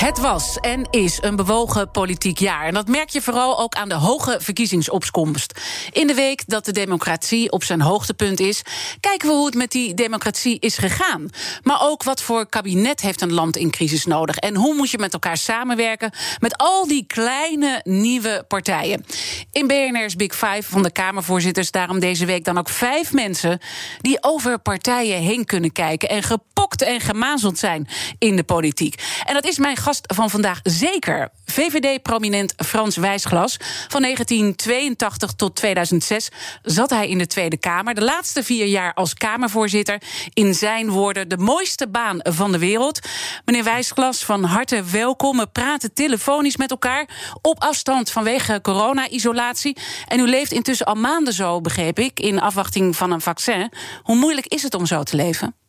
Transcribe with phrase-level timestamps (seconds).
[0.00, 2.66] Het was en is een bewogen politiek jaar.
[2.66, 5.60] En dat merk je vooral ook aan de hoge verkiezingsopkomst.
[5.92, 8.62] In de week dat de democratie op zijn hoogtepunt is,
[9.00, 11.30] kijken we hoe het met die democratie is gegaan.
[11.62, 14.36] Maar ook wat voor kabinet heeft een land in crisis nodig.
[14.36, 19.04] En hoe moet je met elkaar samenwerken met al die kleine nieuwe partijen.
[19.52, 23.58] In BNR's Big Five van de Kamervoorzitters daarom deze week dan ook vijf mensen
[24.00, 27.88] die over partijen heen kunnen kijken en gepokt en gemazeld zijn
[28.18, 29.02] in de politiek.
[29.24, 31.28] En dat is mijn gast van vandaag zeker.
[31.44, 33.56] VVD-prominent Frans Wijsglas.
[33.88, 36.28] Van 1982 tot 2006
[36.62, 37.94] zat hij in de Tweede Kamer.
[37.94, 40.02] De laatste vier jaar als Kamervoorzitter.
[40.32, 42.98] In zijn woorden de mooiste baan van de wereld.
[43.44, 45.36] Meneer Wijsglas, van harte welkom.
[45.36, 47.08] We praten telefonisch met elkaar
[47.42, 49.76] op afstand vanwege corona-isolatie.
[50.06, 53.72] En u leeft intussen al maanden zo, begreep ik, in afwachting van een vaccin.
[54.02, 55.59] Hoe moeilijk is het om zo te leven?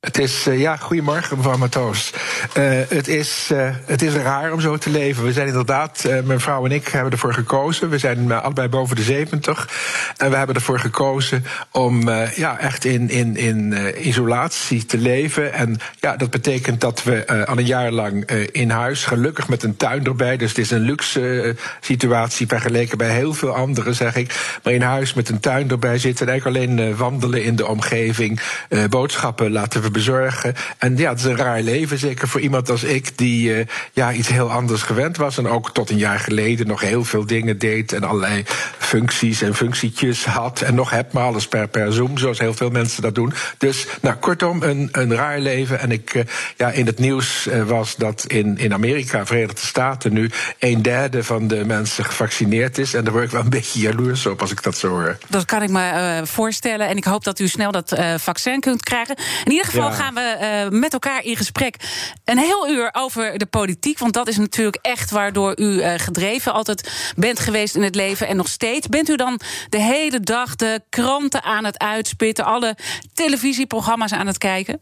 [0.00, 2.12] Het is, uh, ja, goedemorgen mevrouw Matoos.
[2.58, 5.24] Uh, het, is, uh, het is raar om zo te leven.
[5.24, 7.90] We zijn inderdaad, mijn vrouw en ik hebben ervoor gekozen.
[7.90, 9.68] We zijn allebei boven de 70.
[10.16, 13.74] En we hebben ervoor gekozen om ja, echt in, in, in
[14.08, 15.52] isolatie te leven.
[15.52, 19.76] En ja, dat betekent dat we al een jaar lang in huis, gelukkig met een
[19.76, 20.36] tuin erbij.
[20.36, 24.58] Dus het is een luxe situatie vergeleken bij heel veel anderen, zeg ik.
[24.62, 28.40] Maar in huis met een tuin erbij zitten en eigenlijk alleen wandelen in de omgeving,
[28.88, 30.54] boodschappen laten bezorgen.
[30.78, 34.12] En ja, het is een raar leven, zeker voor iemand als ik, die uh, ja,
[34.12, 35.38] iets heel anders gewend was.
[35.38, 37.92] En ook tot een jaar geleden nog heel veel dingen deed.
[37.92, 38.44] En allerlei
[38.78, 40.60] functies en functietjes had.
[40.60, 43.32] En nog heb, maar alles per, per Zoom, zoals heel veel mensen dat doen.
[43.58, 45.80] Dus, nou, kortom, een, een raar leven.
[45.80, 46.22] En ik, uh,
[46.56, 51.24] ja, in het nieuws uh, was dat in, in Amerika, Verenigde Staten, nu een derde
[51.24, 52.94] van de mensen gevaccineerd is.
[52.94, 55.18] En daar word ik wel een beetje jaloers op als ik dat zo hoor.
[55.28, 56.88] Dat kan ik me voorstellen.
[56.88, 59.16] En ik hoop dat u snel dat vaccin kunt krijgen.
[59.44, 59.75] In ieder geval.
[59.76, 60.36] Ja gaan we
[60.72, 61.76] uh, met elkaar in gesprek.
[62.24, 63.98] Een heel uur over de politiek.
[63.98, 68.28] Want dat is natuurlijk echt waardoor u uh, gedreven altijd bent geweest in het leven.
[68.28, 68.88] En nog steeds.
[68.88, 72.44] Bent u dan de hele dag de kranten aan het uitspitten?
[72.44, 72.76] Alle
[73.14, 74.80] televisieprogramma's aan het kijken?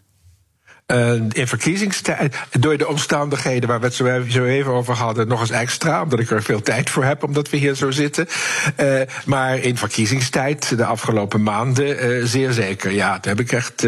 [0.87, 5.51] Uh, in verkiezingstijd, door de omstandigheden waar we het zo, even over hadden, nog eens
[5.51, 8.27] extra, omdat ik er veel tijd voor heb, omdat we hier zo zitten.
[8.81, 12.91] Uh, maar in verkiezingstijd, de afgelopen maanden, uh, zeer zeker.
[12.91, 13.87] Ja, daar heb ik echt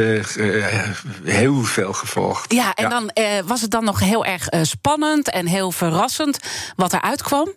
[1.25, 2.53] heel veel gevolgd.
[2.53, 2.89] Ja, en ja.
[2.89, 3.11] dan
[3.47, 6.39] was het dan nog heel erg spannend en heel verrassend
[6.77, 7.55] wat er uitkwam?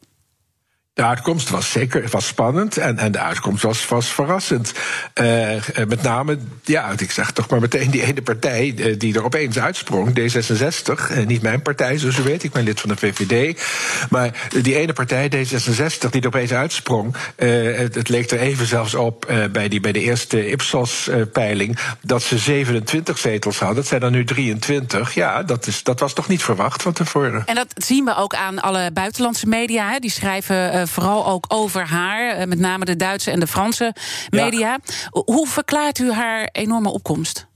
[1.00, 4.74] De uitkomst was zeker was spannend en, en de uitkomst was, was verrassend.
[5.22, 5.56] Uh,
[5.88, 9.60] met name, ja, ik zeg toch maar meteen die ene partij uh, die er opeens
[9.60, 11.18] uitsprong, D66.
[11.18, 13.62] Uh, niet mijn partij, zoals u weet, ik ben lid van de VVD.
[14.10, 17.16] Maar die ene partij, D66, die er opeens uitsprong.
[17.36, 22.38] Het, het, leek er even zelfs op bij, die, bij de eerste Ipsos-peiling dat ze
[22.38, 23.76] 27 zetels hadden.
[23.76, 25.14] Dat zijn er nu 23.
[25.14, 27.44] Ja, dat, is, dat was toch niet verwacht van tevoren.
[27.46, 29.92] En dat zien we ook aan alle buitenlandse media.
[29.92, 30.00] Hè?
[30.00, 33.96] Die schrijven vooral ook over haar, eh, met name de Duitse en de Franse
[34.30, 34.70] media.
[34.70, 34.80] Ja.
[35.10, 37.48] Hoe verklaart u haar enorme opkomst?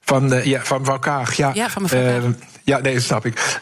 [0.00, 1.50] Van, uh, ja, van mevrouw Kaag, ja.
[1.54, 2.22] Ja, van mevrouw Kaag.
[2.22, 2.30] Uh,
[2.64, 3.60] ja, nee, dat snap ik.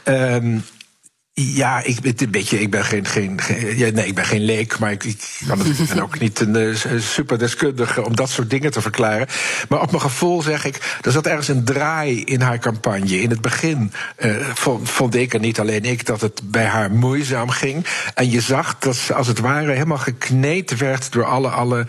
[1.43, 3.41] Ja, ik, een beetje, ik ben geen, geen,
[3.77, 8.05] nee, ik ben geen leek, maar ik, kan het, ben ook niet een uh, superdeskundige
[8.05, 9.27] om dat soort dingen te verklaren.
[9.69, 13.21] Maar op mijn gevoel zeg ik, er zat ergens een draai in haar campagne.
[13.21, 16.91] In het begin uh, vond, vond ik, en niet alleen ik, dat het bij haar
[16.91, 17.87] moeizaam ging.
[18.15, 21.87] En je zag dat ze als het ware helemaal gekneed werd door alle, alle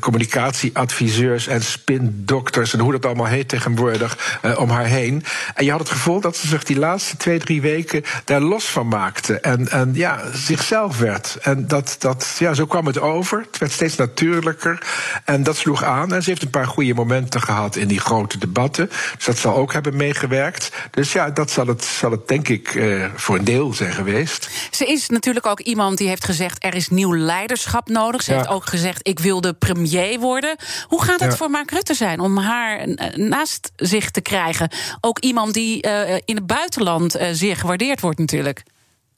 [0.00, 5.24] communicatieadviseurs en spindokters en hoe dat allemaal heet tegenwoordig om haar heen.
[5.54, 8.64] En je had het gevoel dat ze zich die laatste twee, drie weken daar los
[8.64, 9.40] van maakte.
[9.40, 11.38] En, en ja, zichzelf werd.
[11.42, 13.38] En dat, dat, ja, zo kwam het over.
[13.38, 14.86] Het werd steeds natuurlijker.
[15.24, 16.14] En dat sloeg aan.
[16.14, 18.88] En ze heeft een paar goede momenten gehad in die grote debatten.
[19.16, 20.72] Dus dat zal ook hebben meegewerkt.
[20.90, 24.50] Dus ja, dat zal het, zal het denk ik uh, voor een deel zijn geweest.
[24.70, 28.22] Ze is natuurlijk ook iemand die heeft gezegd: er is nieuw leiderschap nodig.
[28.22, 28.36] Ze ja.
[28.36, 30.56] heeft ook gezegd: ik wil de premier worden.
[30.86, 31.36] Hoe gaat het ja.
[31.36, 34.70] voor Mark Rutte zijn om haar naast zich te krijgen?
[35.00, 38.62] Ook iemand die uh, in het buitenland uh, zeer gewaardeerd wordt, natuurlijk.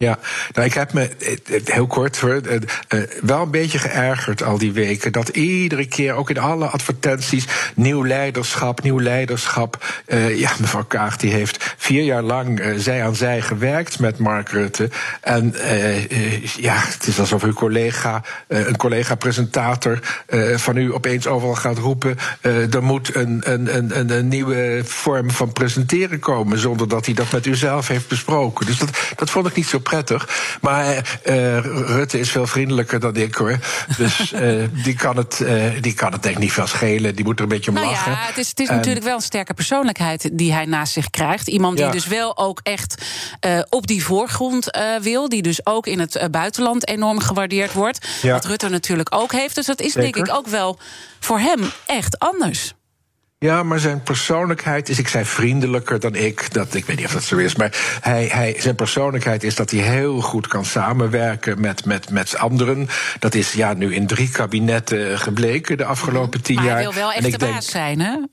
[0.05, 0.19] Ja,
[0.53, 2.57] nou, ik heb me eh, heel kort hoor, eh,
[2.89, 5.13] eh, wel een beetje geërgerd al die weken.
[5.13, 10.03] Dat iedere keer, ook in alle advertenties, nieuw leiderschap, nieuw leiderschap.
[10.35, 14.91] ja, mevrouw Kaag die heeft vier jaar lang zij aan zij gewerkt met Mark Rutte.
[15.21, 15.55] En
[16.57, 19.99] ja, het is alsof uw collega, een collega-presentator
[20.55, 22.17] van u opeens overal gaat roepen.
[22.41, 27.33] er moet een, een, een, een, nieuwe vorm van presenteren komen, zonder dat hij dat
[27.33, 28.67] met u zelf heeft besproken.
[28.67, 30.29] Dus dat, dat vond ik niet zo prettig.
[30.61, 33.59] Maar uh, Rutte is veel vriendelijker dan ik hoor.
[33.97, 37.15] Dus uh, die, kan het, uh, die kan het denk ik niet veel schelen.
[37.15, 38.13] Die moet er een beetje om nou lachen.
[38.13, 41.49] Ja, het is, het is natuurlijk wel een sterke persoonlijkheid die hij naast zich krijgt.
[41.49, 43.05] Iemand die dus wel ook echt
[43.69, 45.29] op die voorgrond wil.
[45.29, 48.09] Die dus ook in het buitenland enorm gewaardeerd wordt.
[48.23, 48.33] Ja.
[48.33, 49.55] Wat Rutte natuurlijk ook heeft.
[49.55, 50.79] Dus dat is denk ik ook wel
[51.21, 52.75] voor hem echt anders.
[53.41, 56.53] Ja, maar zijn persoonlijkheid is, ik zei vriendelijker dan ik.
[56.53, 59.71] Dat, ik weet niet of dat zo is, maar hij, hij, zijn persoonlijkheid is dat
[59.71, 62.89] hij heel goed kan samenwerken met, met, met anderen.
[63.19, 66.75] Dat is ja, nu in drie kabinetten gebleken de afgelopen tien maar jaar.
[66.75, 68.17] Hij wil wel echt de baas zijn, hè?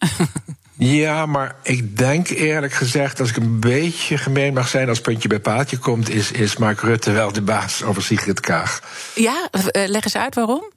[0.77, 5.27] Ja, maar ik denk eerlijk gezegd, als ik een beetje gemeen mag zijn als puntje
[5.27, 8.79] bij paaltje komt, is, is Mark Rutte wel de baas over Sigrid Kaag.
[9.15, 10.71] Ja, eh, leg eens uit waarom.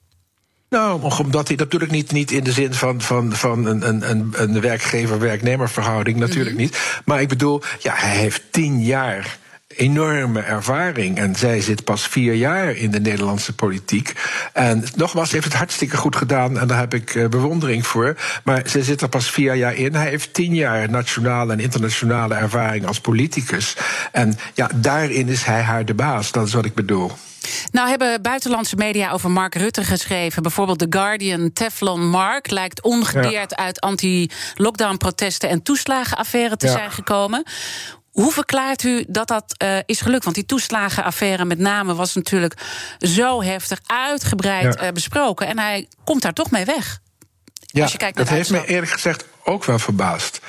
[0.69, 4.61] Nou, omdat hij natuurlijk niet, niet in de zin van, van, van een, een, een
[4.61, 6.61] werkgever-werknemer verhouding, natuurlijk mhm.
[6.61, 7.01] niet.
[7.05, 9.37] Maar ik bedoel, ja, hij heeft tien jaar
[9.75, 11.17] enorme ervaring.
[11.17, 14.13] En zij zit pas vier jaar in de Nederlandse politiek.
[14.53, 16.59] En nogmaals, heeft het hartstikke goed gedaan.
[16.59, 18.15] En daar heb ik eh, bewondering voor.
[18.43, 19.95] Maar ze zit er pas vier jaar in.
[19.95, 23.75] Hij heeft tien jaar nationale en internationale ervaring als politicus.
[24.11, 26.31] En ja, daarin is hij haar de baas.
[26.31, 27.11] Dat is wat ik bedoel.
[27.71, 30.43] Nou hebben buitenlandse media over Mark Rutte geschreven.
[30.43, 37.43] Bijvoorbeeld The Guardian, Teflon Mark lijkt ongedeerd uit anti-lockdown-protesten en toeslagenaffaire te zijn gekomen.
[38.11, 40.23] Hoe verklaart u dat dat uh, is gelukt?
[40.23, 42.53] Want die toeslagenaffaire met name was natuurlijk
[42.99, 45.47] zo heftig, uitgebreid uh, besproken.
[45.47, 46.99] En hij komt daar toch mee weg.
[47.65, 50.39] Ja, Als je kijkt naar dat heeft me eerlijk gezegd ook wel verbaasd.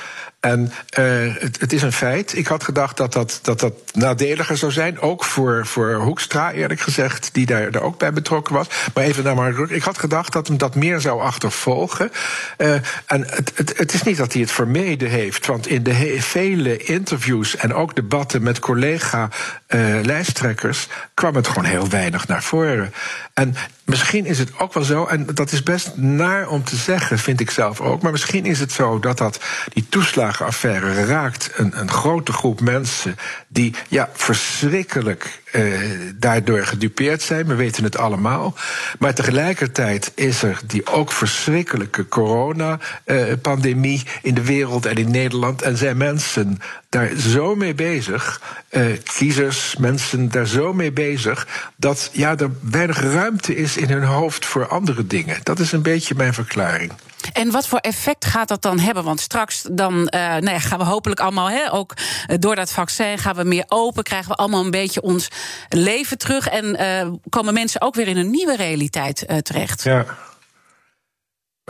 [0.40, 2.36] En uh, het, het, is een feit.
[2.36, 5.00] Ik had gedacht dat dat, dat, dat nadeliger zou zijn.
[5.00, 8.66] Ook voor, voor Hoekstra, eerlijk gezegd, die daar, daar ook bij betrokken was.
[8.94, 12.10] Maar even naar Mark Ik had gedacht dat hem dat meer zou achtervolgen.
[12.58, 12.72] Uh,
[13.06, 15.46] en het, het, het, is niet dat hij het vermeden heeft.
[15.46, 19.59] Want in de vele interviews en ook debatten met collega-lijsttrekkers.
[19.74, 20.70] Uh,
[21.14, 22.92] kwam het gewoon heel weinig naar voren.
[23.34, 27.18] En misschien is het ook wel zo, en dat is best naar om te zeggen,
[27.18, 28.02] vind ik zelf ook.
[28.02, 29.40] Maar misschien is het zo dat dat
[29.72, 33.16] die toeslagenaffaire raakt een, een grote groep mensen
[33.48, 35.80] die ja, verschrikkelijk eh,
[36.14, 37.46] daardoor gedupeerd zijn.
[37.46, 38.54] We weten het allemaal.
[38.98, 45.62] Maar tegelijkertijd is er die ook verschrikkelijke coronapandemie uh, in de wereld en in Nederland.
[45.62, 46.58] En zijn mensen
[46.88, 48.86] daar zo mee bezig, uh,
[49.16, 54.46] kiezers, mensen daar zo mee bezig, dat ja, er weinig ruimte is in hun hoofd
[54.46, 55.38] voor andere dingen.
[55.42, 56.92] Dat is een beetje mijn verklaring.
[57.32, 59.04] En wat voor effect gaat dat dan hebben?
[59.04, 62.72] Want straks dan, uh, nou ja, gaan we hopelijk allemaal, hè, ook uh, door dat
[62.72, 65.28] vaccin gaan we meer open, krijgen we allemaal een beetje ons
[65.68, 69.82] leven terug en uh, komen mensen ook weer in een nieuwe realiteit terecht.
[69.82, 70.06] Ja.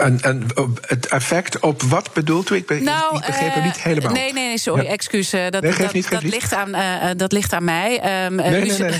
[0.01, 0.47] En, en
[0.87, 2.55] het effect op wat bedoelt u?
[2.55, 4.13] Ik, ben, nou, ik begreep het niet eh, helemaal.
[4.13, 4.91] Nee, nee, sorry, ja.
[4.91, 5.35] excuus.
[5.35, 8.25] Uh, dat, nee, dat, niet, dat, ligt aan, uh, dat ligt aan mij.
[8.25, 8.95] Um, nee, u, nee,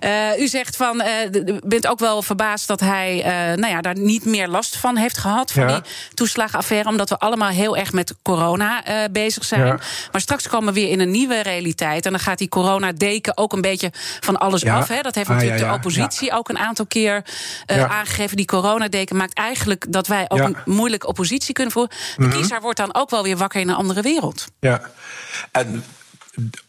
[0.00, 0.38] nee.
[0.44, 1.02] u zegt van,
[1.32, 3.22] u bent ook wel verbaasd dat hij
[3.56, 5.52] nou ja, daar niet meer last van heeft gehad.
[5.52, 5.68] Van ja.
[5.68, 5.82] die
[6.14, 6.88] toeslagenaffaire.
[6.88, 9.66] Omdat we allemaal heel erg met corona bezig zijn.
[9.66, 9.78] Ja.
[10.12, 12.04] Maar straks komen we weer in een nieuwe realiteit.
[12.06, 14.88] En dan gaat die corona-deken ook een beetje van alles af.
[14.88, 15.00] Hè.
[15.00, 17.22] Dat heeft ah, natuurlijk de oppositie ook een aantal keer
[17.66, 18.36] aangegeven.
[18.36, 21.96] Die coronadeken maakt eigenlijk eigenlijk dat wij ook een moeilijke oppositie kunnen voeren.
[22.16, 24.46] De mm kiezer wordt dan ook wel weer wakker in een andere wereld.
[24.60, 24.90] Ja,
[25.52, 25.84] en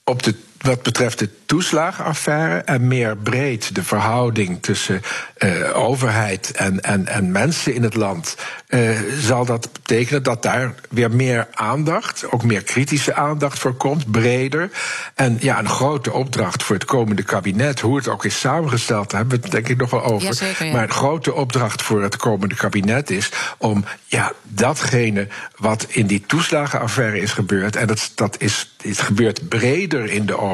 [0.04, 5.02] op de wat betreft de toeslagenaffaire en meer breed de verhouding tussen
[5.38, 8.36] uh, overheid en, en, en mensen in het land,
[8.70, 14.12] uh, zal dat betekenen dat daar weer meer aandacht, ook meer kritische aandacht voor komt,
[14.12, 14.70] breder.
[15.16, 19.20] En ja, een grote opdracht voor het komende kabinet, hoe het ook is samengesteld, daar
[19.20, 20.56] hebben we het denk ik nog wel over.
[20.60, 20.72] Ja.
[20.72, 26.24] Maar een grote opdracht voor het komende kabinet is om ja, datgene wat in die
[26.28, 30.50] toeslagenaffaire is gebeurd, en dat, dat is, is gebeurd breder in de overheid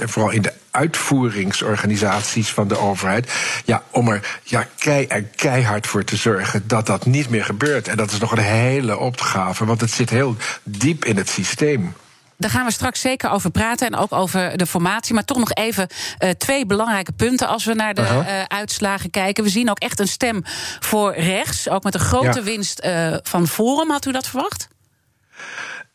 [0.00, 3.32] en vooral in de uitvoeringsorganisaties van de overheid.
[3.64, 7.88] Ja, om er ja, kei en keihard voor te zorgen dat dat niet meer gebeurt.
[7.88, 11.94] En dat is nog een hele opgave, want het zit heel diep in het systeem.
[12.42, 15.14] Daar gaan we straks zeker over praten en ook over de formatie.
[15.14, 19.44] Maar toch nog even uh, twee belangrijke punten als we naar de uh, uitslagen kijken.
[19.44, 20.42] We zien ook echt een stem
[20.80, 22.42] voor rechts, ook met een grote ja.
[22.42, 23.90] winst uh, van Forum.
[23.90, 24.68] Had u dat verwacht?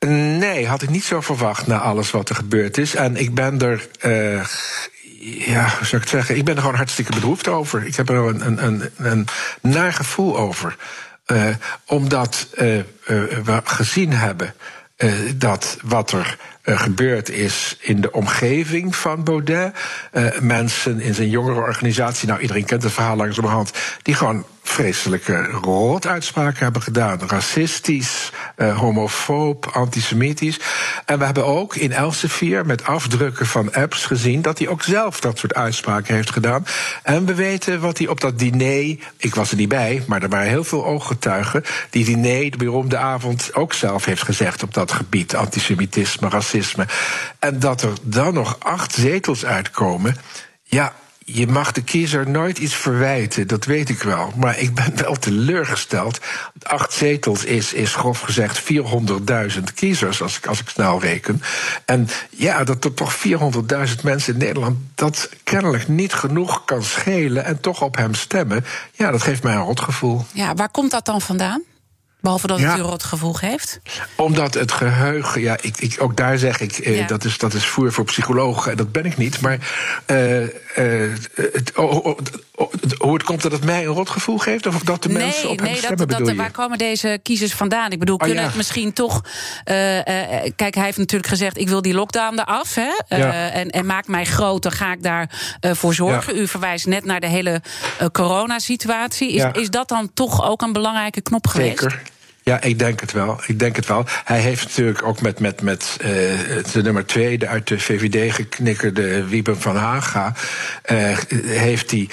[0.05, 2.95] Nee, had ik niet zo verwacht na alles wat er gebeurd is.
[2.95, 3.87] En ik ben er.
[4.05, 4.45] Uh,
[5.47, 6.35] ja, hoe zou ik het zeggen?
[6.35, 7.85] Ik ben er gewoon hartstikke bedroefd over.
[7.85, 9.27] Ik heb er een, een, een, een
[9.61, 10.75] naar gevoel over.
[11.27, 11.49] Uh,
[11.85, 12.81] omdat uh,
[13.43, 14.53] we gezien hebben
[15.35, 19.73] dat wat er gebeurd is in de omgeving van Baudet.
[20.39, 26.63] Mensen in zijn jongere organisatie, nou iedereen kent het verhaal langzamerhand, die gewoon vreselijke rotuitspraken
[26.63, 27.19] hebben gedaan.
[27.27, 30.59] Racistisch, uh, homofoob, antisemitisch.
[31.05, 35.19] En we hebben ook in Elsevier met afdrukken van apps gezien dat hij ook zelf
[35.19, 36.65] dat soort uitspraken heeft gedaan.
[37.03, 40.29] En we weten wat hij op dat diner, ik was er niet bij, maar er
[40.29, 44.91] waren heel veel ooggetuigen, die diner, de beroemde avond, ook zelf heeft gezegd op dat
[44.91, 45.35] gebied.
[45.35, 46.85] Antisemitisme, racisme.
[47.39, 50.15] En dat er dan nog acht zetels uitkomen.
[50.63, 50.93] Ja,
[51.29, 54.33] je mag de kiezer nooit iets verwijten, dat weet ik wel.
[54.35, 56.19] Maar ik ben wel teleurgesteld.
[56.63, 61.41] Acht zetels is, is grof gezegd 400.000 kiezers, als ik, als ik snel reken.
[61.85, 67.45] En ja, dat er toch 400.000 mensen in Nederland dat kennelijk niet genoeg kan schelen
[67.45, 68.65] en toch op hem stemmen.
[68.93, 70.25] Ja, dat geeft mij een rotgevoel.
[70.33, 71.61] Ja, waar komt dat dan vandaan?
[72.19, 73.79] Behalve dat het ja, u rot gevoel geeft?
[74.15, 77.07] Omdat het geheugen, ja, ik, ik, ook daar zeg ik, eh, ja.
[77.07, 78.71] dat, is, dat is voer voor psychologen.
[78.71, 79.41] En dat ben ik niet.
[79.41, 79.57] Maar
[80.07, 80.49] uh, uh,
[81.35, 82.17] het, oh, oh, oh,
[82.97, 84.65] hoe het komt dat het mij een rotgevoel geeft?
[84.65, 86.35] Of dat de nee, mensen op nee, hem stemmen, dat?
[86.35, 87.91] Waar komen deze kiezers vandaan?
[87.91, 88.47] Ik bedoel, Oh, kunnen ja.
[88.47, 89.21] het misschien toch...
[90.55, 92.75] kijk, hij heeft natuurlijk gezegd, ik wil die lockdown eraf.
[92.75, 93.17] Hè?
[93.17, 93.49] Ja.
[93.49, 96.35] en, en maak mij groot, dan ga ik daarvoor voor zorgen.
[96.35, 96.41] Ja.
[96.41, 97.61] U verwijst net naar de hele
[98.11, 99.31] coronasituatie.
[99.31, 101.79] Is, is dat dan toch ook een belangrijke knop geweest?
[101.79, 102.01] Zeker.
[102.47, 103.39] Ja, ik denk het wel.
[103.45, 104.05] Ik denk het wel.
[104.23, 106.07] Hij heeft natuurlijk ook met, met, met uh,
[106.71, 110.33] de nummer twee, de uit de VVD geknikkerde Wieben van Haga,
[110.91, 112.09] uh, heeft hij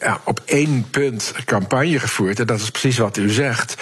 [0.00, 2.40] ja, op één punt campagne gevoerd.
[2.40, 3.74] En dat is precies wat u zegt.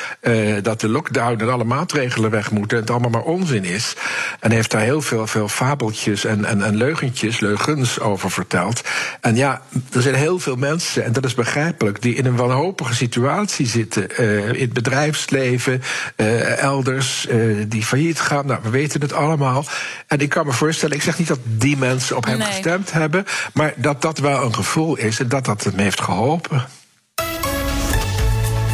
[0.63, 3.95] dat de lockdown en alle maatregelen weg moeten en het allemaal maar onzin is.
[4.41, 8.83] En heeft daar heel veel, veel fabeltjes en, en, en leugentjes, leugens over verteld.
[9.21, 12.95] En ja, er zijn heel veel mensen, en dat is begrijpelijk, die in een wanhopige
[12.95, 14.17] situatie zitten.
[14.55, 15.83] in het bedrijfsleven.
[16.17, 18.47] Uh, elders uh, die failliet gaan.
[18.47, 19.65] Nou, we weten het allemaal.
[20.07, 22.47] En ik kan me voorstellen, ik zeg niet dat die mensen op hem Nee.
[22.49, 26.65] gestemd hebben, maar dat dat wel een gevoel is en dat dat hem heeft geholpen.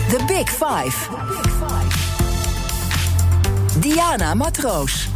[0.09, 0.97] The Big Five.
[3.79, 5.09] Diana Matroos.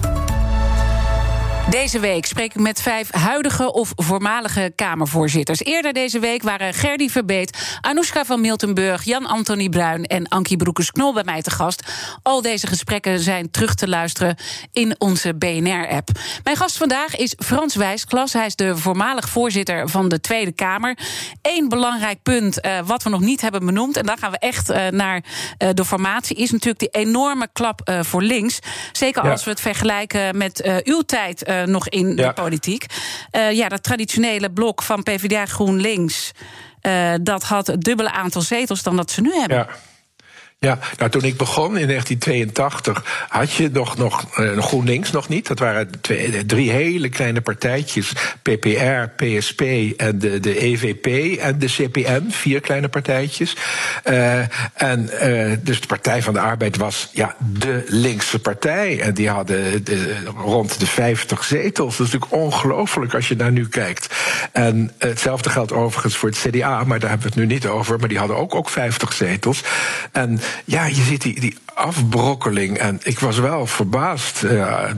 [1.73, 5.61] Deze week spreek ik met vijf huidige of voormalige Kamervoorzitters.
[5.61, 11.25] Eerder deze week waren Gerdy Verbeet, Anoushka van Miltenburg, Jan-Anthony Bruin en Ankie Broekers-Knol bij
[11.25, 11.83] mij te gast.
[12.23, 14.37] Al deze gesprekken zijn terug te luisteren
[14.73, 16.09] in onze BNR-app.
[16.45, 18.33] Mijn gast vandaag is Frans Wijsklas.
[18.33, 20.99] Hij is de voormalig voorzitter van de Tweede Kamer.
[21.43, 24.71] Eén belangrijk punt uh, wat we nog niet hebben benoemd, en dan gaan we echt
[24.71, 25.25] uh, naar
[25.59, 28.59] uh, de formatie, is natuurlijk die enorme klap voor links.
[28.93, 29.31] Zeker Ja.
[29.31, 32.26] als we het vergelijken met uw tijd nog in Ja.
[32.28, 32.87] de politiek.
[33.33, 36.33] Uh, ja, dat traditionele blok van PvdA GroenLinks.
[36.83, 39.57] uh, dat had het dubbele aantal zetels dan dat ze nu hebben.
[39.57, 39.69] Ja.
[40.64, 45.47] Ja, nou toen ik begon in 1982 had je nog, nog uh, GroenLinks nog niet.
[45.47, 48.12] Dat waren twee, drie hele kleine partijtjes.
[48.42, 49.61] PPR, PSP
[49.97, 52.26] en de, de EVP en de CPN.
[52.31, 53.57] Vier kleine partijtjes.
[54.04, 54.38] Uh,
[54.75, 59.00] en uh, dus de Partij van de Arbeid was ja, de linkse partij.
[59.00, 61.97] En die hadden de, rond de 50 zetels.
[61.97, 64.14] Dat is natuurlijk ongelooflijk als je naar nu kijkt.
[64.52, 67.99] En hetzelfde geldt overigens voor het CDA, maar daar hebben we het nu niet over.
[67.99, 69.62] Maar die hadden ook, ook 50 zetels.
[70.12, 72.79] En ja, je ziet die, afbrokkeling.
[72.79, 74.91] En ik was wel verbaasd uh,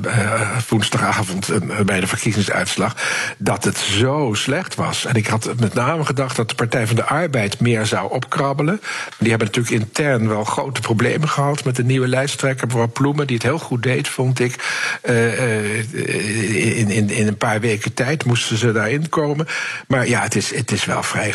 [0.68, 2.96] woensdagavond uh, bij de verkiezingsuitslag
[3.38, 5.04] dat het zo slecht was.
[5.04, 8.80] En ik had met name gedacht dat de Partij van de Arbeid meer zou opkrabbelen.
[9.18, 13.36] Die hebben natuurlijk intern wel grote problemen gehad met de nieuwe lijsttrekker, mevrouw Ploemen, die
[13.36, 14.64] het heel goed deed, vond ik.
[15.02, 19.46] in, in, in een paar weken tijd moesten ze daarin komen.
[19.88, 21.34] Maar ja, het is, het is wel vrij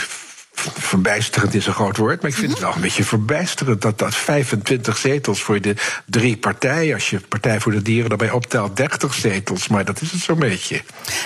[0.77, 4.15] verbijsterend is een groot woord, maar ik vind het wel een beetje verbijsterend dat dat
[4.15, 5.75] 25 zetels voor de
[6.05, 10.11] drie partijen, als je Partij voor de Dieren daarbij optelt, 30 zetels, maar dat is
[10.11, 10.81] het zo'n beetje.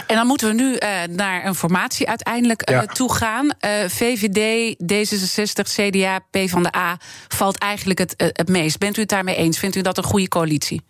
[0.08, 2.86] En dan moeten we nu uh, naar een formatie uiteindelijk uh, Ja.
[2.86, 3.46] toe gaan.
[3.46, 6.98] Uh, VVD, D66, CDA, PvdA
[7.28, 8.80] valt eigenlijk het, het meest.
[8.80, 9.60] Bent u het daarmee eens?
[9.60, 10.82] Vindt u dat een goede coalitie?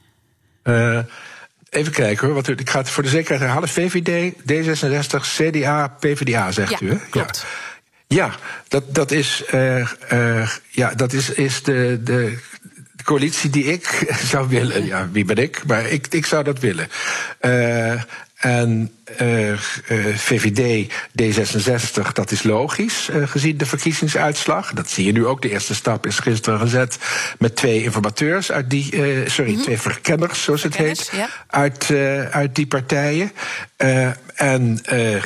[1.69, 3.69] Even kijken hoor, wat u, ik ga het voor de zekerheid herhalen.
[3.69, 6.97] VVD, D66, CDA, PvdA, zegt Ja, u hè?
[7.09, 7.37] klopt.
[7.37, 7.47] Ja,
[8.67, 12.37] dat, dat is, uh, ja, dat is, is de, de
[13.03, 14.85] coalitie die ik zou willen.
[14.85, 15.63] Ja, wie ben ik?
[15.67, 16.87] Maar ik, ik zou dat willen.
[17.41, 18.01] Uh,
[18.43, 19.57] En uh,
[20.15, 24.73] VVD, D66, dat is logisch uh, gezien de verkiezingsuitslag.
[24.73, 25.41] Dat zie je nu ook.
[25.41, 26.97] De eerste stap is gisteren gezet
[27.39, 28.85] met twee informateurs uit die,
[29.25, 29.63] sorry, mm -hmm.
[29.63, 31.29] twee verkenners, zoals het heet, ja.
[31.47, 31.91] uit,
[32.31, 33.31] uit die partijen.
[34.35, 34.81] en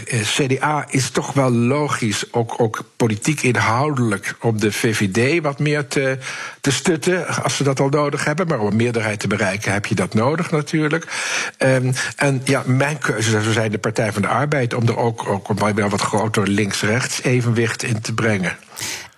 [0.09, 6.17] CDA is toch wel logisch, ook, ook politiek inhoudelijk, om de VVD wat meer te,
[6.61, 8.47] te stutten, als ze dat al nodig hebben.
[8.47, 11.07] Maar om een meerderheid te bereiken heb je dat nodig natuurlijk.
[11.57, 15.27] Um, en ja, mijn keuze zou zijn de Partij van de Arbeid om er ook,
[15.27, 18.57] ook een wat groter links-rechts evenwicht in te brengen.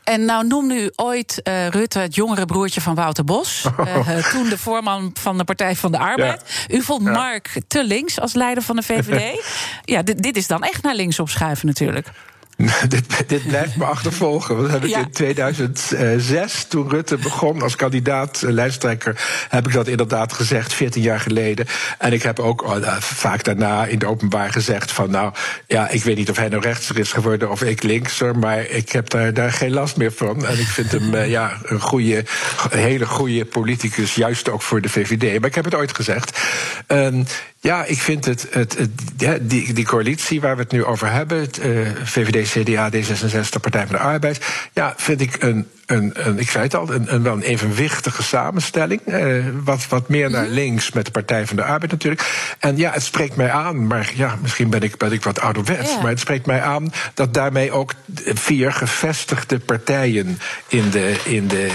[0.03, 3.65] En nou noemde u ooit uh, Rutte het jongere broertje van Wouter Bos.
[3.79, 6.65] Uh, toen de voorman van de Partij van de Arbeid.
[6.67, 6.75] Ja.
[6.75, 7.12] U vond ja.
[7.12, 9.46] Mark te links als leider van de VVD.
[9.93, 12.08] ja, dit, dit is dan echt naar links opschuiven natuurlijk.
[12.88, 14.58] dit, dit, blijft me achtervolgen.
[14.58, 15.00] Dat heb ik ja.
[15.00, 21.01] in 2006, toen Rutte begon als kandidaat uh, lijsttrekker, heb ik dat inderdaad gezegd, 14
[21.01, 21.66] jaar geleden.
[21.98, 25.34] En ik heb ook uh, vaak daarna in het openbaar gezegd van, nou,
[25.68, 28.92] ja, ik weet niet of hij nou rechtser is geworden of ik linkser, maar ik
[28.92, 30.46] heb daar, daar geen last meer van.
[30.46, 32.25] En ik vind hem, ja, een goede,
[32.70, 35.39] een hele goede politicus, juist ook voor de VVD.
[35.39, 36.39] Maar ik heb het ooit gezegd.
[37.62, 41.12] Ja, ik vind het, het, het ja, die, die coalitie waar we het nu over
[41.12, 46.12] hebben, het, uh, VVD, CDA, D66, Partij van de Arbeid, ja, vind ik een een,
[46.13, 49.01] een, ik zei het al, een, een wel een evenwichtige samenstelling.
[49.05, 50.53] Eh, wat, wat meer naar mhm.
[50.53, 52.55] links met de Partij van de Arbeid natuurlijk.
[52.60, 55.91] En ja, het spreekt mij aan, maar ja, misschien ben ik, ben ik wat ouderwets.
[55.91, 56.01] Ja.
[56.01, 57.93] Maar het spreekt mij aan dat daarmee ook
[58.34, 61.69] vier gevestigde partijen in de, in de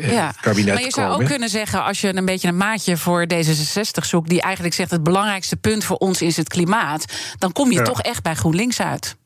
[0.00, 0.32] uh, ja.
[0.40, 1.22] kabinet Maar je zou komen.
[1.22, 4.90] ook kunnen zeggen, als je een beetje een maatje voor D66 zoekt, die eigenlijk zegt
[4.90, 7.04] het belangrijkste punt voor ons is het klimaat,
[7.38, 7.84] dan kom je ja.
[7.84, 9.16] toch echt bij GroenLinks uit.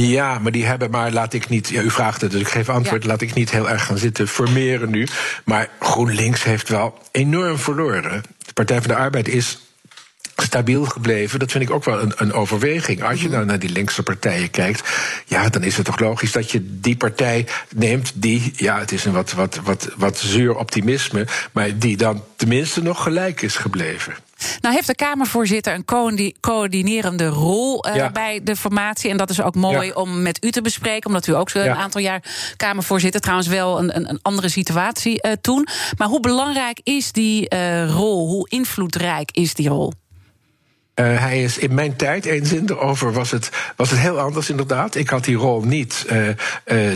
[0.00, 2.68] Ja, maar die hebben maar, laat ik niet, ja, u vraagt het, dus ik geef
[2.68, 3.08] antwoord, ja.
[3.08, 5.06] laat ik niet heel erg gaan zitten formeren nu.
[5.44, 8.22] Maar GroenLinks heeft wel enorm verloren.
[8.38, 9.58] De Partij van de Arbeid is
[10.36, 11.38] stabiel gebleven.
[11.38, 13.02] Dat vind ik ook wel een, een overweging.
[13.02, 14.88] Als je nou naar die linkse partijen kijkt,
[15.26, 19.04] ja, dan is het toch logisch dat je die partij neemt die, ja, het is
[19.04, 24.14] een wat, wat, wat, wat zuur optimisme, maar die dan tenminste nog gelijk is gebleven.
[24.64, 28.10] Nou heeft de Kamervoorzitter een coördinerende rol uh, ja.
[28.10, 29.10] bij de formatie.
[29.10, 29.92] En dat is ook mooi ja.
[29.92, 31.06] om met u te bespreken.
[31.06, 31.76] Omdat u ook zo een ja.
[31.76, 32.22] aantal jaar
[32.56, 33.20] Kamervoorzitter.
[33.20, 35.66] Trouwens wel een, een, een andere situatie uh, toen.
[35.98, 38.28] Maar hoe belangrijk is die uh, rol?
[38.28, 39.92] Hoe invloedrijk is die rol?
[41.00, 44.50] Uh, hij is in mijn tijd, één zin erover, was het, was het heel anders
[44.50, 44.94] inderdaad.
[44.94, 46.06] Ik had die rol niet.
[46.12, 46.34] Uh, uh,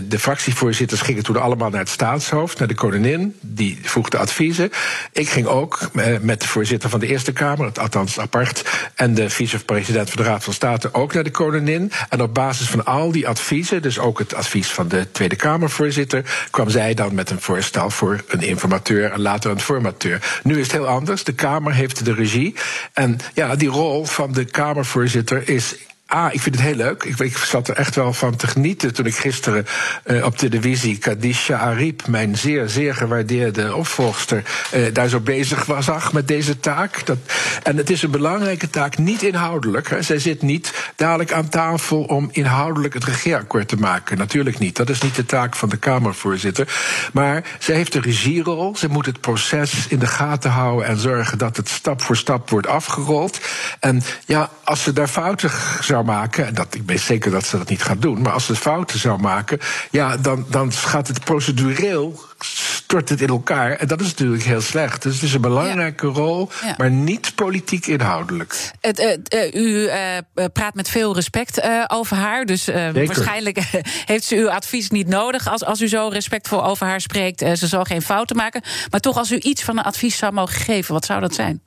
[0.03, 3.35] de fractievoorzitters gingen toen allemaal naar het staatshoofd, naar de koningin.
[3.41, 4.71] Die voegde adviezen.
[5.11, 5.79] Ik ging ook
[6.21, 10.43] met de voorzitter van de Eerste Kamer, althans apart, en de vicepresident van de Raad
[10.43, 11.91] van State ook naar de koningin.
[12.09, 16.47] En op basis van al die adviezen, dus ook het advies van de Tweede Kamervoorzitter,
[16.49, 20.39] kwam zij dan met een voorstel voor een informateur en later een formateur.
[20.43, 21.23] Nu is het heel anders.
[21.23, 22.55] De Kamer heeft de regie.
[22.93, 25.75] En ja, die rol van de Kamervoorzitter is
[26.09, 27.03] Ah, ik vind het heel leuk.
[27.03, 29.65] Ik, ik, zat er echt wel van te genieten toen ik gisteren
[30.05, 34.43] uh, op televisie Kadisha Arip, mijn zeer, zeer gewaardeerde opvolgster,
[34.73, 37.05] uh, daar zo bezig was met deze taak.
[37.05, 37.17] Dat,
[37.63, 39.89] en het is een belangrijke taak, niet inhoudelijk.
[39.89, 40.01] Hè.
[40.01, 44.17] Zij zit niet dadelijk aan tafel om inhoudelijk het regeerakkoord te maken.
[44.17, 44.75] Natuurlijk niet.
[44.75, 46.73] Dat is niet de taak van de Kamervoorzitter.
[47.13, 48.75] Maar zij heeft de regierol.
[48.75, 52.49] Ze moet het proces in de gaten houden en zorgen dat het stap voor stap
[52.49, 53.39] wordt afgerold.
[53.79, 57.57] En ja, als ze daar fouten zou maken, en dat, ik ben zeker dat ze
[57.57, 59.59] dat niet gaat doen, maar als ze fouten zou maken,
[59.91, 63.71] ja, dan, dan gaat het procedureel stort het in elkaar.
[63.71, 65.01] En dat is natuurlijk heel slecht.
[65.01, 66.13] Dus het is een belangrijke ja.
[66.13, 66.73] rol, ja.
[66.77, 68.71] maar niet politiek inhoudelijk.
[68.79, 69.89] Het, uh, uh, u
[70.35, 72.45] uh, praat met veel respect over haar.
[72.45, 73.59] Dus waarschijnlijk
[74.05, 75.47] heeft ze uw advies niet nodig.
[75.47, 78.61] Als, als u zo respectvol over haar spreekt, ze zal geen fouten maken.
[78.89, 81.61] Maar toch, als u iets van een advies zou mogen geven, wat zou dat zijn?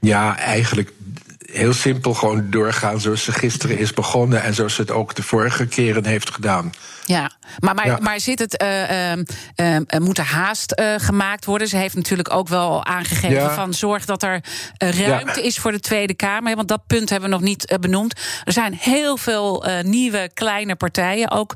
[0.00, 0.92] Ja, eigenlijk
[1.52, 5.22] heel simpel gewoon doorgaan zoals ze gisteren is begonnen en zoals ze het ook de
[5.22, 6.72] vorige keren heeft gedaan.
[7.04, 7.98] Ja, maar, maar, ja.
[8.00, 9.16] maar zit het, uh, uh,
[9.56, 11.68] uh, moet er haast gemaakt worden?
[11.68, 13.54] Ze heeft natuurlijk ook wel aangegeven ja.
[13.54, 14.40] van zorg dat er
[14.78, 15.46] ruimte ja.
[15.46, 16.56] is voor de Tweede Kamer.
[16.56, 18.20] Want dat punt hebben we nog niet benoemd.
[18.44, 21.54] Er zijn heel veel nieuwe kleine partijen ook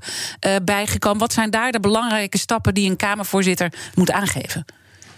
[0.65, 1.19] bijgekomen.
[1.19, 4.65] Wat zijn daar de belangrijke stappen die een Kamervoorzitter moet aangeven?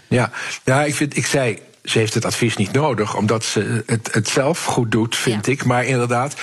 [0.07, 0.31] Ja,
[0.63, 4.27] ja ik, vind, ik zei ze heeft het advies niet nodig, omdat ze het, het
[4.27, 5.51] zelf goed doet, vind ja.
[5.51, 5.65] ik.
[5.65, 6.35] Maar inderdaad,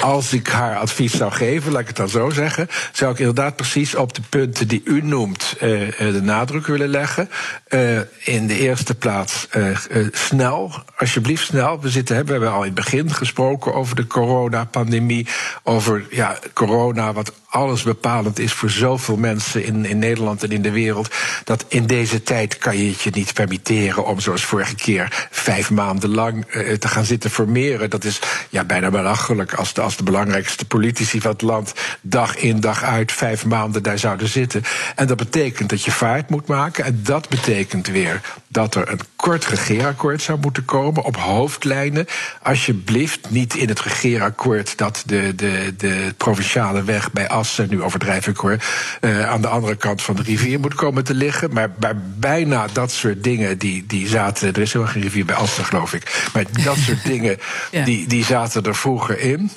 [0.00, 3.56] als ik haar advies zou geven, laat ik het dan zo zeggen, zou ik inderdaad
[3.56, 5.60] precies op de punten die u noemt uh,
[5.98, 7.30] de nadruk willen leggen.
[7.68, 9.76] Uh, in de eerste plaats uh,
[10.12, 11.80] snel, alsjeblieft snel.
[11.80, 15.26] We, zitten, hebben, we hebben al in het begin gesproken over de coronapandemie,
[15.62, 20.62] over ja, corona wat alles bepalend is voor zoveel mensen in, in Nederland en in
[20.62, 21.14] de wereld.
[21.44, 25.70] Dat in deze tijd kan je het je niet permitteren om zoals vorige keer vijf
[25.70, 27.90] maanden lang uh, te gaan zitten formeren.
[27.90, 32.36] Dat is ja, bijna belachelijk als de, als de belangrijkste politici van het land dag
[32.36, 34.62] in dag uit vijf maanden daar zouden zitten.
[34.96, 36.84] En dat betekent dat je vaart moet maken.
[36.84, 42.06] En dat betekent weer dat er een kort regeerakkoord zou moeten komen op hoofdlijnen.
[42.42, 48.26] Alsjeblieft niet in het regeerakkoord dat de, de, de provinciale weg bij Assen, nu overdrijf
[48.26, 48.56] ik hoor,
[49.00, 51.52] uh, aan de andere kant van de rivier moet komen te liggen.
[51.52, 54.52] Maar bij bijna dat soort dingen die, die zaten.
[54.52, 56.28] Er is helemaal geen rivier bij Assen, geloof ik.
[56.32, 57.38] Maar dat soort dingen
[57.70, 57.84] ja.
[57.84, 59.50] die, die zaten er vroeger in.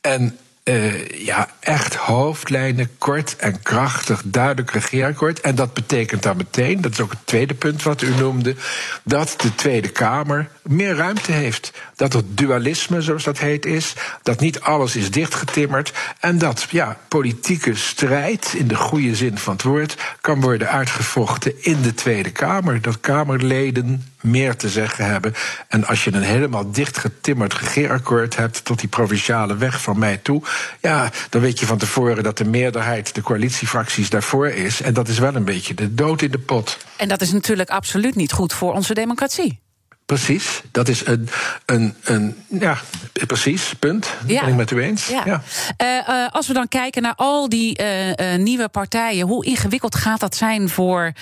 [0.00, 5.40] En uh, ja, echt hoofdlijnen, kort en krachtig, duidelijk regeerakkoord.
[5.40, 8.54] En dat betekent dan meteen, dat is ook het tweede punt wat u noemde,
[9.02, 11.72] dat de Tweede Kamer meer ruimte heeft.
[11.96, 13.94] Dat er dualisme, zoals dat heet, is.
[14.22, 15.92] Dat niet alles is dichtgetimmerd.
[16.20, 21.64] En dat ja, politieke strijd, in de goede zin van het woord, kan worden uitgevochten
[21.64, 22.82] in de Tweede Kamer.
[22.82, 25.34] Dat Kamerleden meer te zeggen hebben.
[25.68, 30.42] En als je een helemaal dichtgetimmerd regeerakkoord hebt tot die provinciale weg van mij toe,
[30.80, 34.82] ja, dan weet je van tevoren dat de meerderheid, de coalitiefracties daarvoor is.
[34.82, 36.78] En dat is wel een beetje de dood in de pot.
[36.96, 39.62] En dat is natuurlijk absoluut niet goed voor onze democratie.
[40.06, 41.28] Precies, dat is een,
[41.66, 42.78] een, een ja,
[43.26, 44.14] precies, punt.
[44.26, 44.40] Ja.
[44.40, 45.06] Ben ik met u eens.
[45.06, 45.22] Ja.
[45.24, 45.42] ja.
[45.82, 50.20] Uh, uh, als we dan kijken naar al die uh, nieuwe partijen, hoe ingewikkeld gaat
[50.20, 51.12] dat zijn voor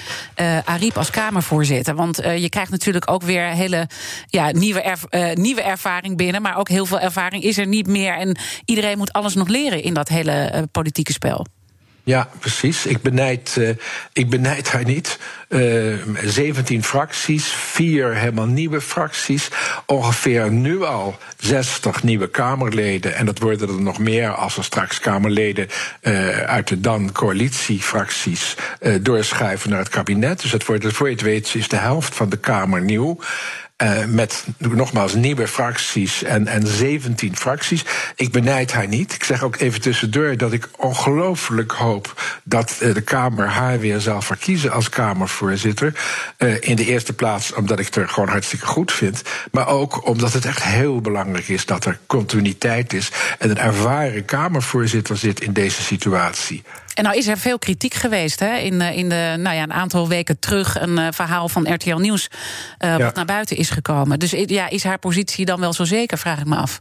[0.64, 1.94] Ariep als Kamervoorzitter?
[1.94, 3.88] Want je krijgt natuurlijk ook weer hele
[4.26, 5.02] ja, nieuwe, erv
[5.34, 8.16] nieuwe ervaring binnen, maar ook heel veel ervaring is er niet meer.
[8.16, 11.46] En iedereen moet alles nog leren in dat hele politieke spel.
[12.04, 12.86] Ja, precies.
[12.86, 13.68] Ik benijd, uh,
[14.12, 15.18] ik benijd haar niet.
[15.48, 19.48] Uh, 17 fracties, vier helemaal nieuwe fracties.
[19.86, 23.14] Ongeveer nu al 60 nieuwe Kamerleden.
[23.14, 25.68] En dat worden er nog meer als er straks Kamerleden
[26.02, 28.56] uh, uit de dan coalitiefracties
[29.00, 30.40] doorschuiven naar het kabinet.
[30.40, 33.18] Dus dat wordt, voor je het weet, is de helft van de Kamer nieuw.
[33.82, 37.84] Uh, met nogmaals nieuwe fracties en, en 17 fracties.
[38.16, 39.14] Ik benijd haar niet.
[39.14, 44.00] Ik zeg ook even tussendoor dat ik ongelooflijk hoop dat uh, de Kamer haar weer
[44.00, 45.94] zal verkiezen als Kamervoorzitter.
[46.38, 49.22] Uh, in de eerste plaats omdat ik het er gewoon hartstikke goed vind.
[49.50, 53.10] Maar ook omdat het echt heel belangrijk is dat er continuïteit is.
[53.38, 56.62] En een ervaren Kamervoorzitter zit in deze situatie.
[56.94, 58.56] En nou is er veel kritiek geweest hè?
[58.56, 60.80] In, in de, nou ja, een aantal weken terug.
[60.80, 62.98] Een uh, verhaal van RTL Nieuws uh, ja.
[62.98, 64.18] wat naar buiten is gekomen.
[64.18, 66.80] Dus ja, is haar positie dan wel zo zeker, vraag ik me af.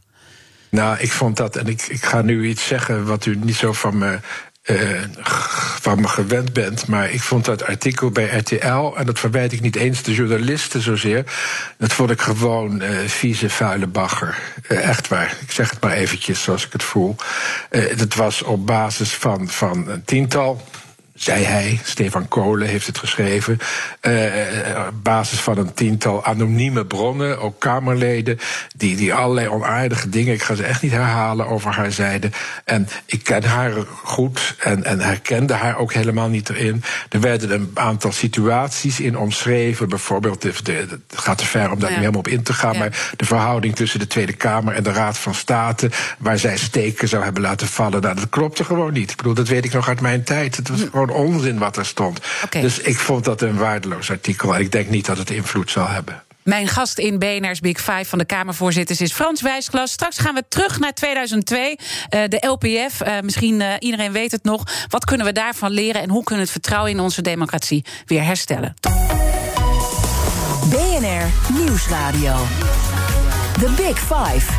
[0.68, 3.72] Nou, ik vond dat, en ik, ik ga nu iets zeggen wat u niet zo
[3.72, 4.18] van me
[4.70, 5.02] uh,
[5.80, 6.86] van me gewend bent.
[6.86, 10.82] Maar ik vond dat artikel bij RTL, en dat verwijt ik niet eens de journalisten
[10.82, 11.24] zozeer.
[11.78, 14.38] Dat vond ik gewoon uh, vieze, vuile bagger.
[14.68, 15.36] Uh, echt waar.
[15.40, 17.16] Ik zeg het maar eventjes zoals ik het voel.
[17.96, 20.62] dat was op basis van, van een tiental
[21.14, 23.58] zei hij, Stefan Kolen heeft het geschreven,
[24.02, 24.24] uh,
[24.88, 28.38] op basis van een tiental anonieme bronnen, ook Kamerleden,
[28.76, 32.32] die, die allerlei onaardige dingen, ik ga ze echt niet herhalen, over haar zeiden.
[32.64, 33.72] En ik ken haar
[34.02, 36.82] goed en, en herkende haar ook helemaal niet erin.
[37.08, 41.78] Er werden een aantal situaties in omschreven, bijvoorbeeld, de, de, het gaat te ver om
[41.78, 41.96] daar ja.
[41.96, 42.78] niet helemaal op in te gaan, ja.
[42.78, 47.08] maar de verhouding tussen de Tweede Kamer en de Raad van State, waar zij steken
[47.08, 49.10] zou hebben laten vallen, nou, dat klopte gewoon niet.
[49.10, 50.56] Ik bedoel, dat weet ik nog uit mijn tijd.
[50.56, 50.90] Het was hm.
[50.90, 52.20] gewoon onzin wat er stond.
[52.44, 52.62] Okay.
[52.62, 54.54] Dus ik vond dat een waardeloos artikel.
[54.54, 56.22] En ik denk niet dat het invloed zal hebben.
[56.42, 59.92] Mijn gast in BNR's Big Five van de Kamervoorzitters is Frans Wijsglas.
[59.92, 61.76] Straks gaan we terug naar 2002, uh,
[62.28, 63.00] de LPF.
[63.06, 64.64] Uh, misschien uh, iedereen weet het nog.
[64.88, 68.24] Wat kunnen we daarvan leren en hoe kunnen we het vertrouwen in onze democratie weer
[68.24, 68.74] herstellen?
[70.70, 72.34] BNR Nieuwsradio.
[73.52, 74.52] The Big Five.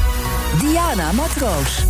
[0.59, 1.83] Diana Matroos.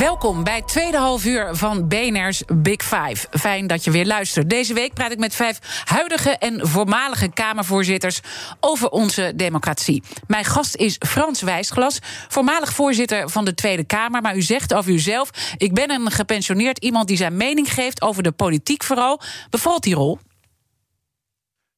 [0.00, 3.26] Welkom bij het tweede half uur van BNR's Big Five.
[3.30, 4.50] Fijn dat je weer luistert.
[4.50, 8.20] Deze week praat ik met vijf huidige en voormalige Kamervoorzitters
[8.60, 10.02] over onze democratie.
[10.26, 14.22] Mijn gast is Frans Wijsglas, voormalig voorzitter van de Tweede Kamer.
[14.22, 18.22] Maar u zegt over uzelf: ik ben een gepensioneerd iemand die zijn mening geeft over
[18.22, 19.20] de politiek vooral.
[19.50, 20.18] Bevalt die rol?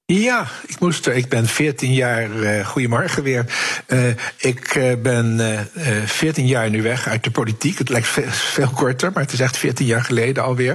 [0.06, 1.14] Ja, ik moest er.
[1.14, 2.30] Ik ben 14 jaar.
[2.30, 3.44] Uh, goedemorgen weer.
[3.88, 5.40] Uh, ik uh, ben
[6.04, 7.78] 14 jaar nu weg uit de politiek.
[7.78, 10.70] Het lijkt veel, veel, korter, maar het is echt 14 jaar geleden alweer.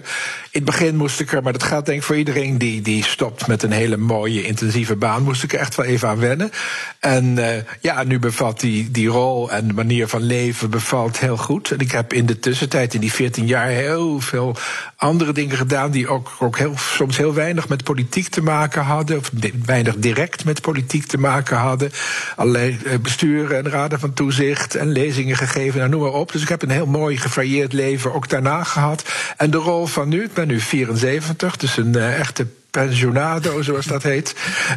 [0.51, 3.03] In het begin moest ik er, maar dat gaat denk ik voor iedereen die, die
[3.03, 6.51] stopt met een hele mooie, intensieve baan, moest ik er echt wel even aan wennen.
[6.99, 7.37] En
[7.81, 11.71] ja, nu bevalt die, die rol en de manier van leven bevalt heel goed.
[11.71, 14.55] En ik heb in de tussentijd, in die 14 jaar, heel veel
[14.95, 19.25] andere dingen gedaan die ook, ook heel, soms heel weinig met politiek te maken hadden
[19.33, 21.91] of weinig direct met politiek te maken hadden.
[22.35, 26.31] Allerlei besturen en raden van toezicht en lezingen gegeven, nou, noem maar op.
[26.31, 29.03] Dus ik heb een heel mooi gevarieerd leven ook daarna gehad.
[29.37, 34.03] En de rol van nu, ik ben nu 74, dus een echte pensionado, zoals dat
[34.03, 34.35] heet.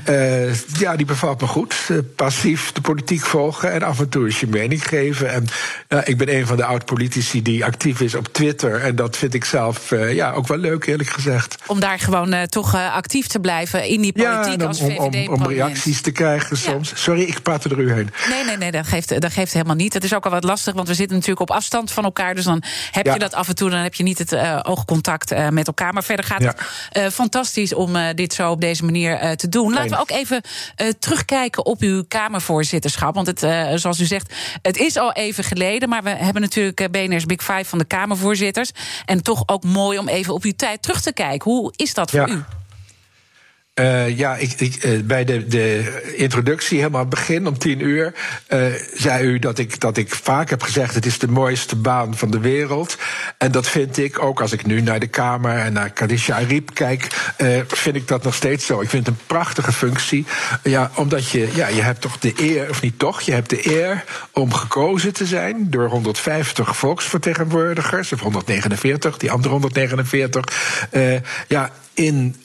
[0.08, 1.74] Uh, ja, die bevalt me goed.
[1.90, 5.30] Uh, passief de politiek volgen en af en toe eens je mening geven.
[5.30, 5.46] En
[5.88, 8.80] uh, ik ben een van de oud-politici die actief is op Twitter.
[8.80, 11.56] En dat vind ik zelf ja, ook wel leuk, eerlijk gezegd.
[11.66, 15.46] Om daar gewoon toch actief te blijven in die politiek ja, als om, om, om,
[15.46, 16.92] reacties te krijgen soms.
[16.94, 18.10] Sorry, ik praat er u heen.
[18.28, 19.94] Nee, nee, nee, dat geeft, dat geeft helemaal niet.
[19.94, 22.34] Het is ook al wat lastig, want we zitten natuurlijk op afstand van elkaar.
[22.34, 25.66] Dus dan heb je dat af en toe, dan heb je niet het oogcontact met
[25.66, 25.92] elkaar.
[25.92, 29.72] Maar verder gaat het fantastisch om om dit zo op deze manier uh, te doen.
[29.72, 30.42] Laten we ook even
[30.76, 33.14] uh, terugkijken op uw Kamervoorzitterschap.
[33.14, 33.40] Want het,
[33.80, 35.88] zoals u zegt, het is al even geleden.
[35.88, 38.70] Maar we hebben natuurlijk BNR's Big Five van de Kamervoorzitters.
[39.04, 41.50] En toch ook mooi om even op uw tijd terug te kijken.
[41.50, 42.34] Hoe is dat voor ja.
[42.34, 42.44] u?
[43.80, 48.14] Uh, ja, ik, ik, uh, bij de, de introductie, helemaal het begin, om tien uur,
[48.48, 52.16] uh, zei u dat ik, dat ik vaak heb gezegd: het is de mooiste baan
[52.16, 52.96] van de wereld.
[53.38, 56.74] En dat vind ik ook als ik nu naar de Kamer en naar Kadisha Ariep
[56.74, 57.06] kijk,
[57.68, 58.80] vind ik dat nog steeds zo.
[58.80, 60.26] Ik vind het een prachtige functie.
[60.62, 63.76] Ja, omdat je, ja, je hebt toch de eer, of niet toch, je hebt de
[63.76, 70.44] eer om gekozen te zijn door 150 volksvertegenwoordigers, of 149, die andere 149.
[71.48, 72.36] ja, in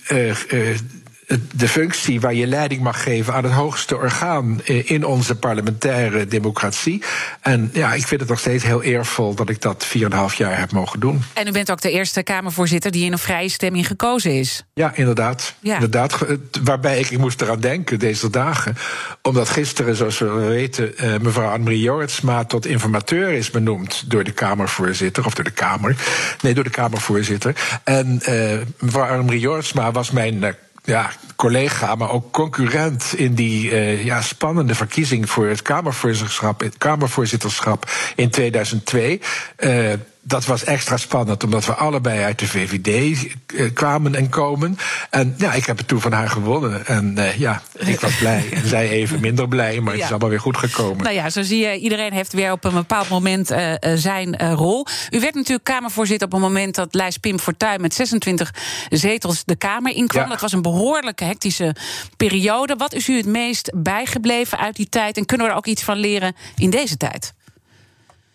[1.56, 6.28] de functie waar je leiding mag geven aan het hoogste orgaan eh, in onze parlementaire
[6.28, 7.04] democratie.
[7.42, 10.02] En ja, ik vind het nog steeds heel eervol dat ik dat 4,5
[10.38, 11.24] jaar heb mogen doen.
[11.34, 14.64] En u bent ook de eerste Kamervoorzitter die in een vrije stemming gekozen is.
[14.74, 15.56] Ja, inderdaad.
[15.60, 15.74] Ja.
[15.74, 16.18] inderdaad
[16.64, 18.76] waarbij ik, ik moest eraan denken deze dagen.
[19.22, 24.32] Omdat gisteren, zoals we weten, eh, mevrouw Annemarie Jorritsma tot informateur is benoemd door de
[24.32, 25.96] Kamervoorzitter, of door de Kamer.
[26.42, 27.56] Nee, door de Kamervoorzitter.
[27.84, 30.40] En uh, mevrouw Annemarie Jorritsma was mijn
[30.86, 36.78] ja, collega, maar ook concurrent in die uh, ja, spannende verkiezing voor het Kamervoorzitterschap, het
[36.78, 39.21] Kamervoorzitterschap in 2002.
[39.60, 39.93] Uh,
[40.28, 43.18] dat was extra spannend, omdat we allebei uit de VVD
[43.56, 44.78] eh, kwamen en komen.
[45.10, 46.86] En ja, ik heb het toen van haar gewonnen.
[46.86, 48.50] En uh, ja, ik was blij.
[48.52, 51.04] En zij even minder blij, maar het is allemaal weer goed gekomen.
[51.04, 54.54] Nou ja, zo zie je, iedereen heeft weer op een bepaald moment uh, zijn uh,
[54.54, 54.86] rol.
[55.10, 58.54] U werd natuurlijk Kamervoorzitter op een moment dat Lijs Pim Fortuyn met 26
[58.90, 60.24] zetels de Kamer inkwam.
[60.24, 60.30] Ja.
[60.30, 61.76] Dat was een behoorlijke hectische
[62.18, 62.76] periode.
[62.76, 65.18] Wat is u het meest bijgebleven uit die tijd?
[65.18, 67.34] En kunnen we er ook iets van leren in deze tijd?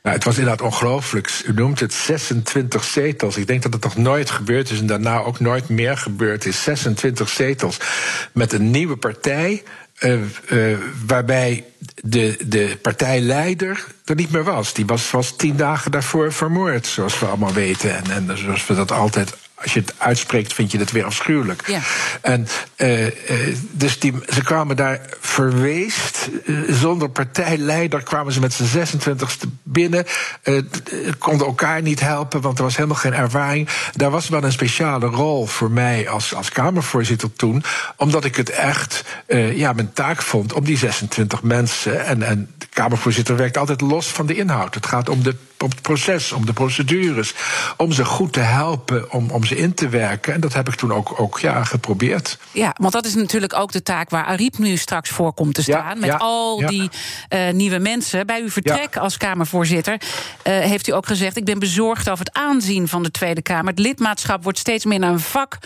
[0.03, 1.43] Nou, het was inderdaad ongelooflijk.
[1.47, 3.37] U noemt het 26 zetels.
[3.37, 6.63] Ik denk dat het nog nooit gebeurd is en daarna ook nooit meer gebeurd is.
[6.63, 7.79] 26 zetels
[8.33, 9.63] met een nieuwe partij.
[10.01, 14.75] Uh, uh, waarbij de, de partijleider er niet meer was.
[14.75, 17.97] Die was, was tien dagen daarvoor vermoord, zoals we allemaal weten.
[17.97, 21.67] En, en zoals we dat altijd als je het uitspreekt, vind je het weer afschuwelijk.
[21.67, 21.81] Ja.
[22.21, 23.07] En uh,
[23.71, 30.07] dus die, ze kwamen daar verweest, uh, zonder partijleider kwamen ze met z'n 26ste binnen.
[31.19, 33.69] konden elkaar niet helpen, want er was helemaal geen ervaring.
[33.93, 37.63] Daar was wel een speciale rol voor mij als, als Kamervoorzitter toen,
[37.97, 39.05] omdat ik het echt
[39.55, 42.05] ja, mijn taak vond om die 26 mensen.
[42.05, 44.75] En, en de Kamervoorzitter werkt altijd los van de inhoud.
[44.75, 47.35] Het gaat om de om het proces, om de procedures.
[47.77, 50.35] Om ze goed te helpen, om, om ze in te werken.
[50.35, 52.39] En dat heb ik toen ook, ook ja, geprobeerd.
[52.53, 55.63] Ja, want dat is natuurlijk ook de taak waar Ariep nu straks voor komt te
[55.63, 55.95] staan.
[55.95, 56.91] Ja, met ja, al die
[57.31, 58.27] uh, nieuwe mensen.
[58.27, 61.37] Bij uw vertrek als Kamervoorzitter uh, heeft u ook gezegd...
[61.37, 63.71] ik ben bezorgd over het aanzien van de Tweede Kamer.
[63.71, 65.59] Het lidmaatschap wordt steeds meer een vak,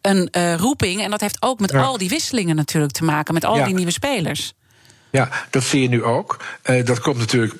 [0.00, 1.02] een uh, roeping.
[1.02, 3.34] En dat heeft ook met al die wisselingen natuurlijk te maken.
[3.34, 4.54] Met al die nieuwe spelers.
[5.10, 6.36] Ja, dat zie je nu ook.
[6.84, 7.54] dat komt natuurlijk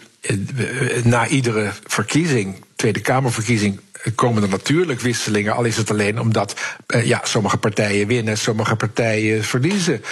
[1.04, 3.80] na iedere verkiezing, Tweede Kamerverkiezing,
[4.14, 5.54] komen er natuurlijk wisselingen.
[5.54, 6.54] Al is het alleen omdat
[6.86, 10.02] uh, ja, sommige partijen winnen, sommige partijen verliezen.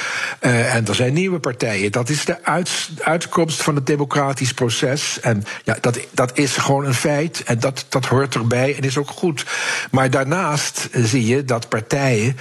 [0.40, 1.92] Uh, en er zijn nieuwe partijen.
[1.92, 5.20] Dat is de uit, uitkomst van het democratisch proces.
[5.20, 7.42] En ja, dat, dat is gewoon een feit.
[7.42, 9.44] En dat, dat hoort erbij en is ook goed.
[9.90, 12.36] Maar daarnaast zie je dat partijen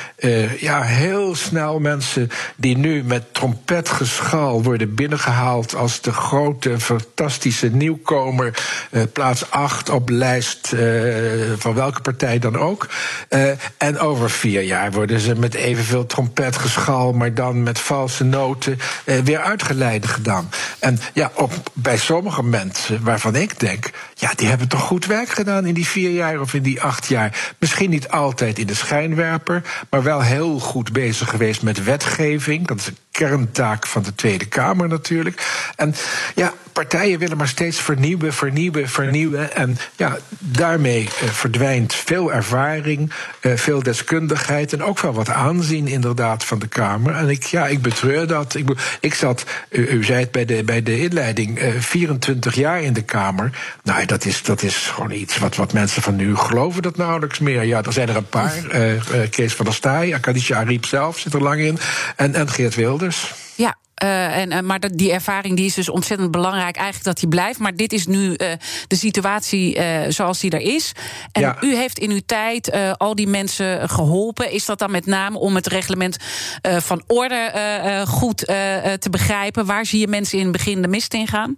[0.60, 8.64] ja, heel snel mensen die nu met trompetgeschal worden binnengehaald als de grote, fantastische nieuwkomer,
[9.14, 10.84] plaats 8 op lijst eh,
[11.58, 12.88] van welke partij dan ook.
[13.30, 18.80] Uh, en over vier jaar worden ze met evenveel trompetgeschal, maar dan met valse noten,
[19.06, 20.50] uh, weer uitgeleide gedaan.
[20.80, 25.30] En ja, op, bij sommige mensen waarvan ik denk, ja, die hebben toch goed werk
[25.30, 27.54] gedaan in die vier jaar of in die acht jaar.
[27.60, 32.68] Misschien niet altijd in de schijnwerper, maar wel heel goed bezig geweest met wetgeving.
[32.68, 35.72] Dat is een kerntaak van de Tweede Kamer natuurlijk.
[35.76, 35.96] En
[36.36, 39.56] ja, partijen willen maar steeds vernieuwen, vernieuwen, vernieuwen.
[39.56, 45.88] En ja, daarmee uh, verdwijnt veel ervaring, uh, veel deskundigheid en ook wel wat aanzien
[45.88, 47.16] inderdaad van de Kamer.
[47.16, 48.56] En ik, ja, ik betreur dat.
[48.56, 52.94] Ik, ik zat, u, zei het bij de, bij de inleiding, uh, 24 jaar in
[52.94, 53.52] de Kamer.
[53.84, 57.40] Nou, dat is, dat is gewoon iets wat, wat mensen van nu geloven dat nauwelijks
[57.40, 57.64] meer.
[57.64, 58.54] Ja, er zijn er een paar.
[59.30, 61.80] Kees van der Staaij, Akadisha Ariep zelf zit er lang in.
[62.16, 62.76] En, en Geert
[63.56, 67.30] Ja, uh, en, uh, maar die ervaring die is dus ontzettend belangrijk, eigenlijk dat die
[67.30, 67.60] blijft.
[67.60, 68.36] Maar dit is nu uh,
[68.88, 70.92] de situatie zoals die er is.
[71.32, 71.58] En ja.
[71.62, 74.52] u heeft in uw tijd al die mensen geholpen.
[74.52, 76.18] Is dat dan met name om het reglement
[76.62, 77.52] van orde
[78.08, 78.38] goed
[79.00, 79.66] te begrijpen?
[79.66, 81.58] Waar zie je mensen in het begin de mist in gaan?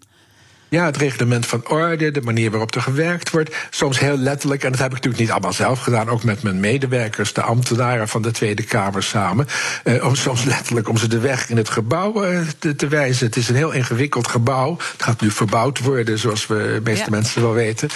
[0.70, 3.56] Ja, het reglement van orde, de manier waarop er gewerkt wordt.
[3.70, 6.60] Soms heel letterlijk, en dat heb ik natuurlijk niet allemaal zelf gedaan, ook met mijn
[6.60, 9.48] medewerkers, de ambtenaren van de Tweede Kamer samen.
[9.84, 13.26] Uh, om soms letterlijk om ze de weg in het gebouw uh, te, te, wijzen.
[13.26, 14.78] Het is een heel ingewikkeld gebouw.
[14.78, 17.10] Het gaat nu verbouwd worden, zoals we de meeste ja.
[17.10, 17.90] mensen wel weten.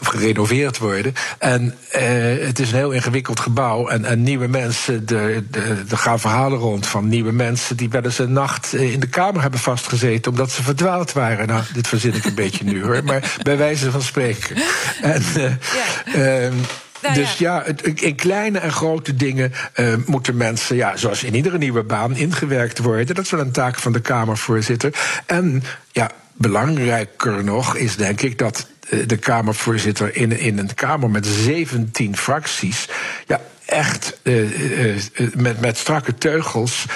[0.00, 1.14] Of gerenoveerd worden.
[1.38, 2.00] En uh,
[2.46, 3.88] het is een heel ingewikkeld gebouw.
[3.88, 5.04] En, en nieuwe mensen,
[5.88, 9.42] er gaan verhalen rond van nieuwe mensen die wel eens een nacht in de Kamer
[9.42, 11.46] hebben vastgezeten omdat ze verdwaald waren.
[11.46, 14.56] Nou, dit verzin ik een beetje nu hoor, maar bij wijze van spreken.
[15.02, 16.44] En, ja.
[16.44, 16.54] um,
[17.02, 21.34] nou, dus ja, ja in kleine en grote dingen uh, moeten mensen, ja, zoals in
[21.34, 23.14] iedere nieuwe baan, ingewerkt worden.
[23.14, 24.94] Dat is wel een taak van de Kamervoorzitter.
[25.26, 28.66] En ja, belangrijker nog is denk ik dat
[29.06, 32.88] de Kamervoorzitter in, in een Kamer met 17 fracties.
[33.26, 36.86] Ja, echt uh, uh, met, met strakke teugels.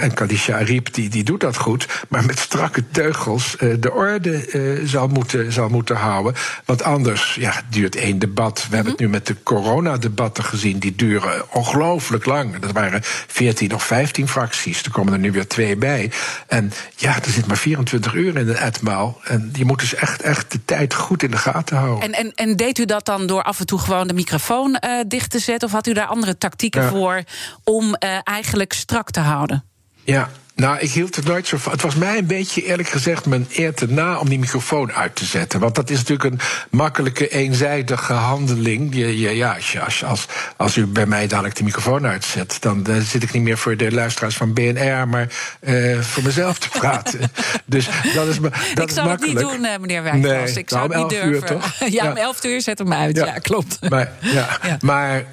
[0.00, 1.86] En Kadisha Ariep die, die doet dat goed.
[2.08, 6.34] Maar met strakke teugels de orde zal, moeten, zal moeten houden.
[6.64, 8.66] Want anders ja, duurt één debat.
[8.68, 10.78] We hebben het nu met de coronadebatten gezien.
[10.78, 12.58] Die duren ongelooflijk lang.
[12.58, 14.82] Dat waren 14 of 15 fracties.
[14.82, 16.10] Er komen er nu weer twee bij.
[16.46, 19.20] En ja, er zit maar 24 uur in een etmaal.
[19.24, 22.04] En je moet dus echt, echt de tijd goed in de gaten houden.
[22.04, 25.30] En, en, en deed u dat dan door af en toe gewoon de microfoon dicht
[25.30, 25.68] te zetten?
[25.68, 26.88] Of had u daar andere tactieken ja.
[26.88, 27.22] voor
[27.64, 29.64] om uh, eigenlijk strak te houden?
[30.04, 31.72] Ja, nou, ik hield het nooit zo van.
[31.72, 35.14] Het was mij een beetje, eerlijk gezegd, mijn eer te na om die microfoon uit
[35.14, 35.60] te zetten.
[35.60, 36.40] Want dat is natuurlijk een
[36.70, 38.94] makkelijke, eenzijdige handeling.
[38.94, 42.86] Je, je, ja, als, als, als, als u bij mij dadelijk de microfoon uitzet, dan
[42.88, 45.28] uh, zit ik niet meer voor de luisteraars van BNR, maar
[45.60, 47.20] uh, voor mezelf te praten.
[47.64, 48.40] dus dat is,
[48.74, 49.20] dat ik makkelijk.
[49.20, 50.50] het niet doen, uh, meneer Wijnvals.
[50.50, 51.60] Nee, ik zou nou, het niet uur, durven.
[51.60, 51.74] toch?
[51.98, 53.16] ja, om elf uur zet hem uit.
[53.16, 53.78] Ja, ja klopt.
[53.88, 54.58] Maar, ja.
[54.62, 54.76] ja.
[54.80, 55.24] maar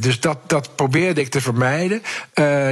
[0.00, 2.02] dus dat, dat probeerde ik te vermijden.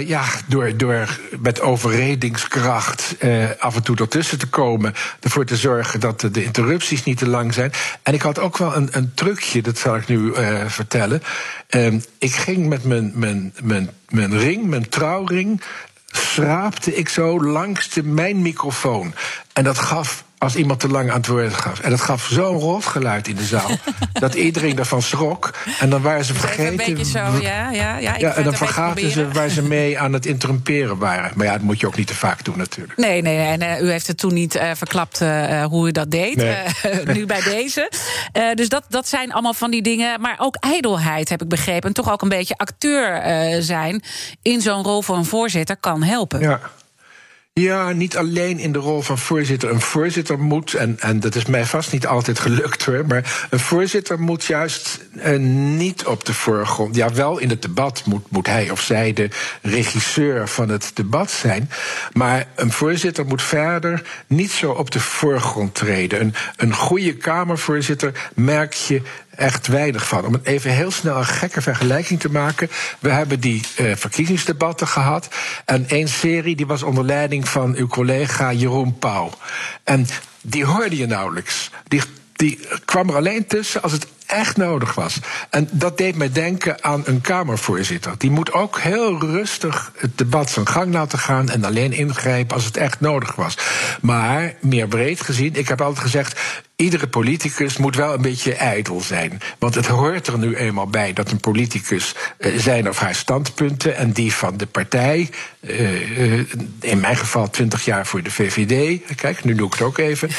[0.06, 1.08] ja, door, door
[1.40, 4.94] met overredingskracht uh, af en toe ertussen te komen.
[5.20, 7.72] Ervoor te zorgen dat de interrupties niet te lang zijn.
[8.02, 11.22] En ik had ook wel een, een trucje, dat zal ik nu uh, vertellen.
[11.70, 15.62] Uh, ik ging met mijn, mijn, mijn, mijn ring, mijn trouwring.
[16.06, 19.14] schraapte ik zo langs de, mijn microfoon.
[19.52, 21.80] En dat gaf als iemand te lang aan het woord gaf.
[21.80, 23.70] En dat gaf zo'n rotgeluid in de zaal.
[24.12, 25.54] dat iedereen daarvan schrok.
[25.80, 26.66] En dan waren ze vergeten.
[26.66, 27.70] Een beetje zo, ja.
[27.70, 31.32] ja, ja, ja en dan vergaten ze waar ze mee aan het interrumperen waren.
[31.34, 32.98] Maar ja, dat moet je ook niet te vaak doen, natuurlijk.
[32.98, 36.10] Nee, nee, en uh, u heeft het toen niet uh, verklapt uh, hoe u dat
[36.10, 36.36] deed.
[36.36, 36.56] Nee.
[37.16, 37.92] nu bij deze.
[38.54, 40.20] dus dat, dat zijn allemaal van die dingen.
[40.20, 41.88] Maar ook ijdelheid, heb ik begrepen.
[41.88, 43.22] En toch ook een beetje acteur
[43.62, 44.02] zijn
[44.42, 46.40] in zo'n rol voor een voorzitter kan helpen.
[46.40, 46.60] Ja.
[47.60, 49.70] Ja, niet alleen in de rol van voorzitter.
[49.70, 53.58] Een voorzitter moet, en, en dat is mij vast niet altijd gelukt hoor, maar een
[53.58, 55.38] voorzitter moet juist uh,
[55.76, 56.96] niet op de voorgrond.
[56.96, 59.28] Ja, wel in het debat moet, moet hij of zij de
[59.62, 61.70] regisseur van het debat zijn.
[62.12, 66.20] Maar een voorzitter moet verder niet zo op de voorgrond treden.
[66.20, 69.02] Een, een goede Kamervoorzitter merk je
[69.38, 70.24] echt weinig van.
[70.24, 72.70] Om even heel snel een gekke vergelijking te maken.
[72.98, 75.28] We hebben die uh, verkiezingsdebatten gehad.
[75.64, 79.30] En één serie die was onder leiding van uw collega Jeroen Pauw.
[79.84, 80.06] En
[80.40, 81.70] die hoorde je nauwelijks.
[81.84, 85.18] Die, die kwam er alleen tussen als het echt nodig was.
[85.50, 88.14] En dat deed mij denken aan een Kamervoorzitter.
[88.18, 92.64] Die moet ook heel rustig het debat zijn gang laten gaan en alleen ingrijpen als
[92.64, 93.58] het echt nodig was.
[94.00, 96.40] Maar meer breed gezien, ik heb altijd gezegd.
[96.76, 99.40] Iedere politicus moet wel een beetje ijdel zijn.
[99.58, 103.96] Want het hoort er nu eenmaal bij dat een politicus uh, zijn of haar standpunten
[103.96, 106.44] en die van de partij, uh, uh,
[106.80, 110.30] in mijn geval 20 jaar voor de VVD, kijk, nu doe ik het ook even,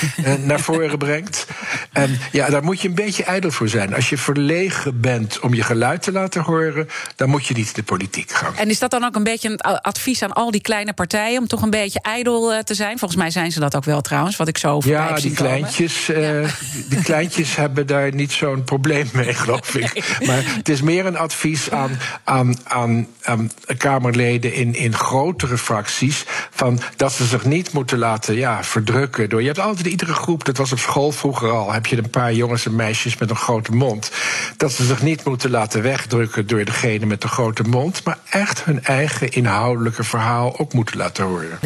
[0.45, 1.47] naar voren brengt.
[1.91, 3.95] En ja, daar moet je een beetje ijdel voor zijn zijn.
[3.95, 7.83] Als je verlegen bent om je geluid te laten horen, dan moet je niet de
[7.83, 8.55] politiek gaan.
[8.55, 11.47] En is dat dan ook een beetje een advies aan al die kleine partijen om
[11.47, 12.99] toch een beetje ijdel eh, te zijn?
[12.99, 16.49] Volgens mij zijn ze dat ook wel trouwens, wat ik zo Ja, die kleintjes, uh,
[16.89, 20.17] die kleintjes hebben daar niet zo'n probleem mee, geloof ik.
[20.25, 26.25] Maar het is meer een advies aan, aan, aan, aan Kamerleden in, in grotere fracties.
[26.51, 29.39] Van dat ze zich niet moeten laten ja, verdrukken door.
[29.41, 32.33] Je hebt altijd iedere groep, dat was op school vroeger al, heb je een paar
[32.33, 33.35] jongens en meisjes met een
[33.69, 34.11] mond.
[34.57, 38.63] Dat ze zich niet moeten laten wegdrukken door degene met de grote mond, maar echt
[38.63, 41.59] hun eigen inhoudelijke verhaal ook moeten laten horen.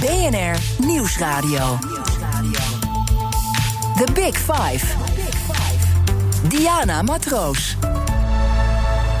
[0.00, 1.78] BNR Nieuwsradio.
[3.96, 4.86] The Big Five.
[6.48, 7.76] Diana Matroos.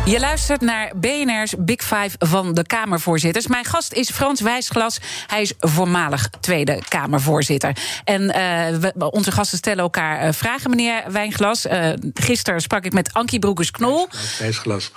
[0.06, 3.46] Je luistert naar BNR's Big Five van de Kamervoorzitters.
[3.46, 4.98] Mijn gast is Frans Wijsglas.
[5.26, 7.76] Hij is voormalig Tweede Kamervoorzitter.
[8.04, 11.66] En uh, onze gasten stellen elkaar uh, vragen, meneer Wijnglas.
[11.66, 14.08] Uh, gisteren sprak ik met Ankie Broekers-Knol.
[14.38, 14.92] Wijsglas.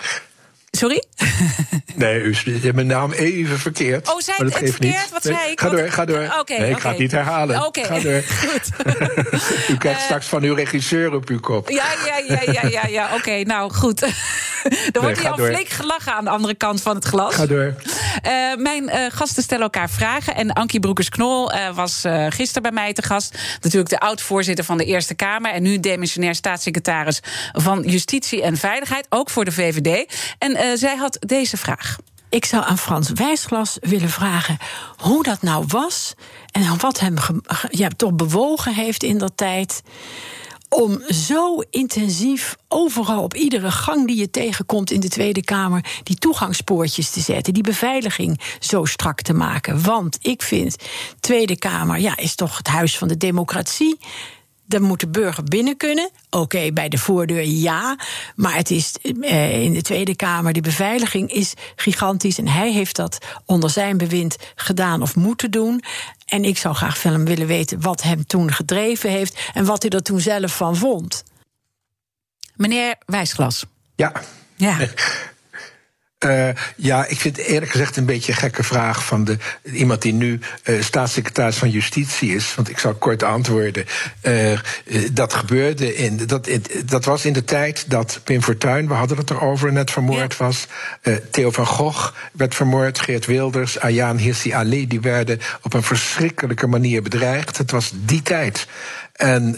[0.71, 1.03] Sorry?
[1.95, 4.11] Nee, u hebt mijn naam even verkeerd.
[4.11, 4.93] Oh, zei het, het verkeerd?
[4.93, 5.09] Niet.
[5.11, 5.59] Wat zei ik?
[5.59, 6.35] Ga door, ga door.
[6.39, 6.79] Okay, nee, ik okay.
[6.79, 7.65] ga het niet herhalen.
[7.65, 8.23] Oké, ga door.
[8.47, 8.69] goed.
[9.73, 11.69] u krijgt uh, straks van uw regisseur op uw kop.
[11.69, 13.15] Ja, ja, ja, ja, ja, ja.
[13.15, 14.05] oké, nou goed.
[14.93, 15.47] er wordt nee, hier al door.
[15.47, 17.35] flink gelachen aan de andere kant van het glas.
[17.35, 17.75] Ga door.
[18.25, 20.35] Uh, mijn uh, gasten stellen elkaar vragen.
[20.35, 23.37] En Ankie Broekers-Knol was gisteren bij mij te gast.
[23.61, 25.51] Natuurlijk de oud-voorzitter van de Eerste Kamer...
[25.51, 27.19] en nu demissionair staatssecretaris
[27.51, 29.05] van Justitie en Veiligheid.
[29.09, 30.13] Ook voor de VVD.
[30.37, 31.97] En zij had deze vraag.
[32.29, 34.57] Ik zou aan Frans Wijsglas willen vragen
[34.97, 36.13] hoe dat nou was
[36.51, 37.15] en wat hem
[37.69, 39.81] ja, toch bewogen heeft in dat tijd
[40.69, 46.15] om zo intensief overal op iedere gang die je tegenkomt in de Tweede Kamer die
[46.15, 49.83] toegangspoortjes te zetten, die beveiliging zo strak te maken.
[49.83, 50.75] Want ik vind
[51.19, 53.97] Tweede Kamer ja, is toch het huis van de democratie.
[54.69, 56.09] Dan moet de burger binnen kunnen.
[56.29, 57.99] Oké, okay, bij de voordeur ja.
[58.35, 62.37] Maar het is eh, in de Tweede Kamer, die beveiliging is gigantisch.
[62.37, 65.83] En hij heeft dat onder zijn bewind gedaan of moeten doen.
[66.25, 69.39] En ik zou graag van hem willen weten wat hem toen gedreven heeft.
[69.53, 71.23] En wat hij er toen zelf van vond.
[72.55, 73.65] Meneer Wijsglas.
[73.95, 74.11] Ja.
[74.55, 74.77] Ja.
[76.25, 80.13] Uh, ja, ik vind eerlijk gezegd een beetje een gekke vraag van de, iemand die
[80.13, 82.55] nu uh, staatssecretaris van Justitie is.
[82.55, 83.85] Want ik zal kort antwoorden.
[84.21, 84.59] Uh,
[85.11, 86.17] dat gebeurde in.
[86.27, 86.49] Dat,
[86.85, 90.45] dat was in de tijd dat Pim Fortuyn, we hadden het erover, net vermoord ja.
[90.45, 90.67] was.
[91.31, 92.99] Theo van Gogh werd vermoord.
[92.99, 97.57] Geert Wilders, Ayaan Hirsi Ali, die werden op een verschrikkelijke manier bedreigd.
[97.57, 98.67] Het was die tijd.
[99.13, 99.57] En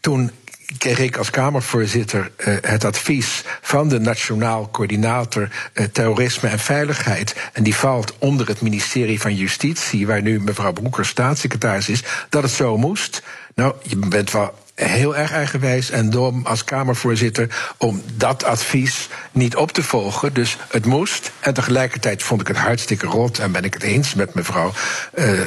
[0.00, 0.30] toen
[0.78, 7.34] kreeg ik als Kamervoorzitter uh, het advies van de Nationaal Coördinator uh, Terrorisme en Veiligheid.
[7.52, 12.42] En die valt onder het ministerie van Justitie, waar nu mevrouw Broeker staatssecretaris is, dat
[12.42, 13.22] het zo moest.
[13.54, 14.54] Nou, je bent wel
[14.88, 20.34] heel erg eigenwijs en dom als Kamervoorzitter om dat advies niet op te volgen.
[20.34, 21.32] Dus het moest.
[21.40, 24.72] En tegelijkertijd vond ik het hartstikke rot en ben ik het eens met mevrouw
[25.14, 25.44] uh, uh,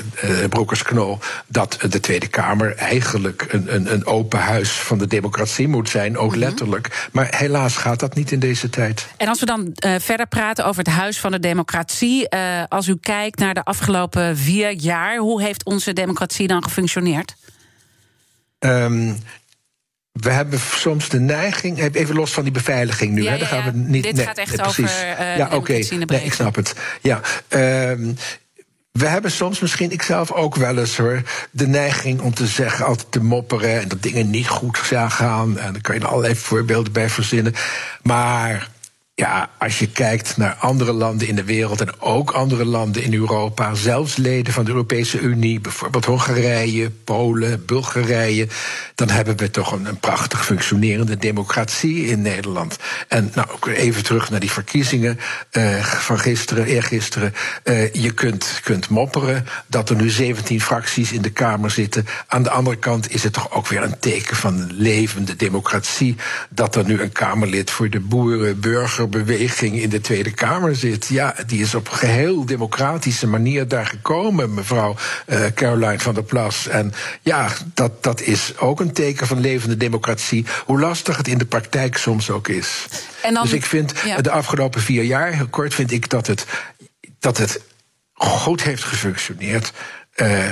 [0.49, 5.89] Broekers-Knol dat de Tweede Kamer eigenlijk een, een, een open huis van de democratie moet
[5.89, 7.07] zijn, ook letterlijk.
[7.11, 9.07] Maar helaas gaat dat niet in deze tijd.
[9.17, 12.29] En als we dan uh, verder praten over het huis van de democratie,
[12.69, 17.35] als u kijkt naar de afgelopen vier jaar, hoe heeft onze democratie dan gefunctioneerd?
[18.65, 19.17] Um,
[20.11, 23.49] we hebben soms de neiging, even los van die beveiliging nu, ja, hè, ja, daar
[23.49, 24.03] gaan we niet.
[24.03, 25.87] Dit nee, gaat echt nee, over uh, ja, oké, okay.
[26.05, 26.73] nee, ik snap het.
[27.01, 28.17] Ja, um,
[28.91, 33.11] we hebben soms misschien, ikzelf ook wel eens hoor, de neiging om te zeggen, altijd
[33.11, 35.59] te mopperen en dat dingen niet goed gaan.
[35.59, 37.53] En daar kan je er allerlei voorbeelden bij verzinnen.
[38.01, 38.69] Maar
[39.17, 43.13] ja, als je kijkt naar andere landen in de wereld en ook andere landen in
[43.13, 48.47] Europa, zelfs leden van de Europese Unie, bijvoorbeeld Hongarije, Polen, Bulgarije,
[48.95, 52.77] dan hebben we toch een, prachtig functionerende democratie in Nederland.
[53.07, 55.19] En nou, even terug naar die verkiezingen
[55.51, 57.33] uh, van gisteren, eergisteren.
[57.63, 62.05] Uh, je kunt, kunt mopperen dat er nu 17 fracties in de Kamer zitten.
[62.27, 66.15] Aan de andere kant is het toch ook weer een teken van levende democratie
[66.49, 71.07] dat er nu een Kamerlid voor de boeren, burger, beweging in de Tweede Kamer zit.
[71.07, 74.95] Ja, die is op geheel democratische manier daar gekomen, mevrouw
[75.27, 76.67] uh, Caroline van der Plas.
[76.67, 81.37] En ja, dat, dat is ook een teken van levende democratie, hoe lastig het in
[81.37, 82.85] de praktijk soms ook is.
[83.21, 84.21] En dan, dus ik vind ja.
[84.21, 86.45] de afgelopen vier jaar, heel kort, vind ik dat het,
[87.19, 87.61] dat het
[88.13, 89.71] goed heeft gefunctioneerd.
[90.15, 90.51] Uh,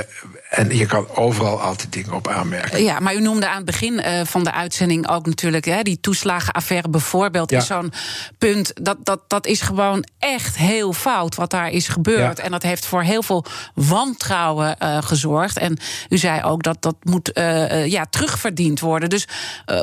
[0.53, 2.83] en je kan overal altijd dingen op aanmerken.
[2.83, 5.99] Ja, maar u noemde aan het begin uh, van de uitzending ook natuurlijk hè, die
[6.01, 7.49] toeslagenaffaire bijvoorbeeld.
[7.49, 7.57] Ja.
[7.57, 7.93] Is zo'n
[8.37, 8.71] punt.
[8.73, 12.37] Dat, dat, dat is gewoon echt heel fout wat daar is gebeurd.
[12.37, 12.43] Ja.
[12.43, 15.57] En dat heeft voor heel veel wantrouwen uh, gezorgd.
[15.57, 15.77] En
[16.09, 17.31] u zei ook dat dat moet
[17.85, 19.09] ja, terugverdiend worden.
[19.09, 19.27] Dus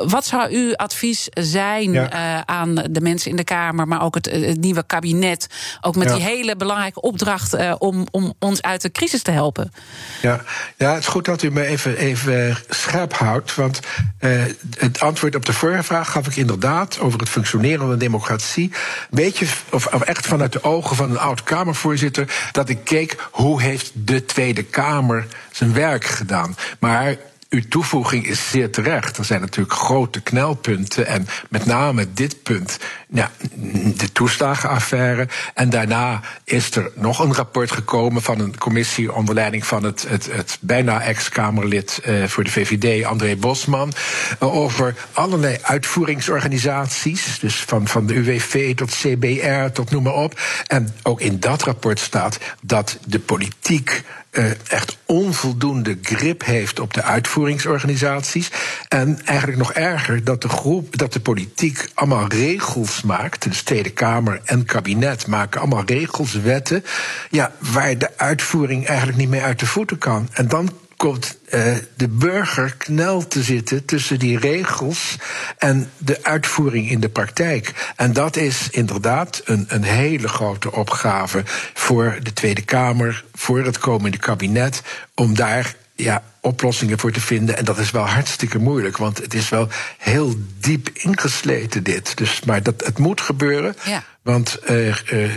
[0.05, 2.45] wat zou uw advies zijn ja.
[2.45, 5.47] aan de mensen in de Kamer, maar ook het, het nieuwe kabinet?
[5.81, 9.73] Ook met die hele belangrijke opdracht om, om ons uit de crisis te helpen.
[10.21, 10.41] Ja,
[10.77, 13.55] ja het is goed dat u me even, even scherp houdt.
[13.55, 13.79] Want
[14.19, 14.43] uh,
[14.77, 18.71] het antwoord op de vorige vraag gaf ik inderdaad over het functioneren van de democratie.
[19.09, 23.15] Weet je, of, of echt vanuit de ogen van een oud Kamervoorzitter, dat ik keek
[23.31, 26.55] hoe heeft de Tweede Kamer zijn werk gedaan.
[26.79, 27.15] Maar
[27.51, 29.17] uw toevoeging is zeer terecht.
[29.17, 31.07] Er zijn natuurlijk grote knelpunten.
[31.07, 32.77] En met name dit punt,
[33.95, 35.27] de toeslagenaffaire.
[35.53, 40.05] En daarna is er nog een rapport gekomen van een commissie onder leiding van het,
[40.07, 43.93] het, het bijna ex-Kamerlid uh, voor de VVD, André Bosman.
[44.43, 47.39] Uh, over allerlei uitvoeringsorganisaties.
[47.39, 50.39] Dus van, van de UWV tot CBR tot noem maar op.
[50.67, 54.03] En ook in dat rapport staat dat de politiek
[54.67, 58.51] echt onvoldoende grip heeft op de uitvoeringsorganisaties.
[58.87, 63.43] En eigenlijk nog erger, dat de groep, dat de politiek allemaal regels maakt.
[63.43, 66.83] De Tweede Kamer en kabinet maken allemaal regels, wetten.
[67.29, 70.29] Ja, waar de uitvoering eigenlijk niet meer uit de voeten kan.
[70.33, 70.69] En dan
[71.01, 75.15] komt uh, de burger knel te zitten tussen die regels
[75.57, 77.93] en de uitvoering in de praktijk.
[77.95, 81.43] En dat is inderdaad een, een hele grote opgave
[81.73, 84.81] voor de Tweede Kamer, voor het komende kabinet,
[85.15, 87.57] om daar ja, oplossingen voor te vinden.
[87.57, 92.17] En dat is wel hartstikke moeilijk, want het is wel heel diep ingesleten dit.
[92.17, 93.75] Dus, maar dat, het moet gebeuren.
[93.83, 94.03] Ja.
[94.21, 95.31] Want uh, uh,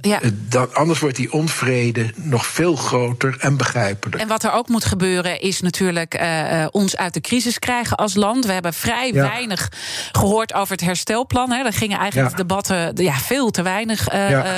[0.00, 0.20] ja.
[0.48, 4.20] dat, anders wordt die onvrede nog veel groter en begrijpelijker.
[4.20, 8.14] En wat er ook moet gebeuren is natuurlijk uh, ons uit de crisis krijgen als
[8.14, 8.46] land.
[8.46, 9.28] We hebben vrij ja.
[9.28, 9.72] weinig
[10.12, 11.50] gehoord over het herstelplan.
[11.50, 11.62] Hè.
[11.62, 12.36] Daar gingen eigenlijk ja.
[12.36, 14.08] debatten ja, veel te weinig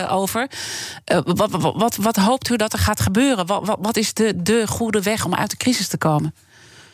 [0.09, 0.47] over.
[1.25, 3.47] Wat, wat, wat, wat, hoopt u dat er gaat gebeuren?
[3.47, 6.35] Wat, wat is de, de goede weg om uit de crisis te komen?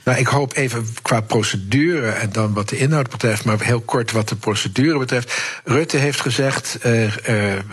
[0.08, 4.12] Nou, ik hoop even qua procedure en dan wat de inhoud betreft, maar heel kort
[4.12, 5.32] wat de procedure betreft.
[5.64, 7.12] Rutte heeft gezegd, uh, uh,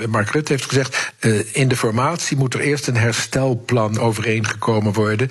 [0.08, 5.30] Mark Rutte heeft gezegd, uh, in de formatie moet er eerst een herstelplan overeengekomen worden,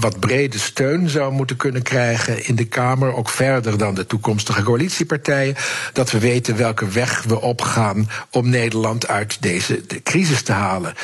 [0.00, 4.62] wat brede steun zou moeten kunnen krijgen in de Kamer, ook verder dan de toekomstige
[4.62, 5.56] coalitiepartijen,
[5.92, 10.94] dat we weten welke weg we opgaan om Nederland uit deze de crisis te halen.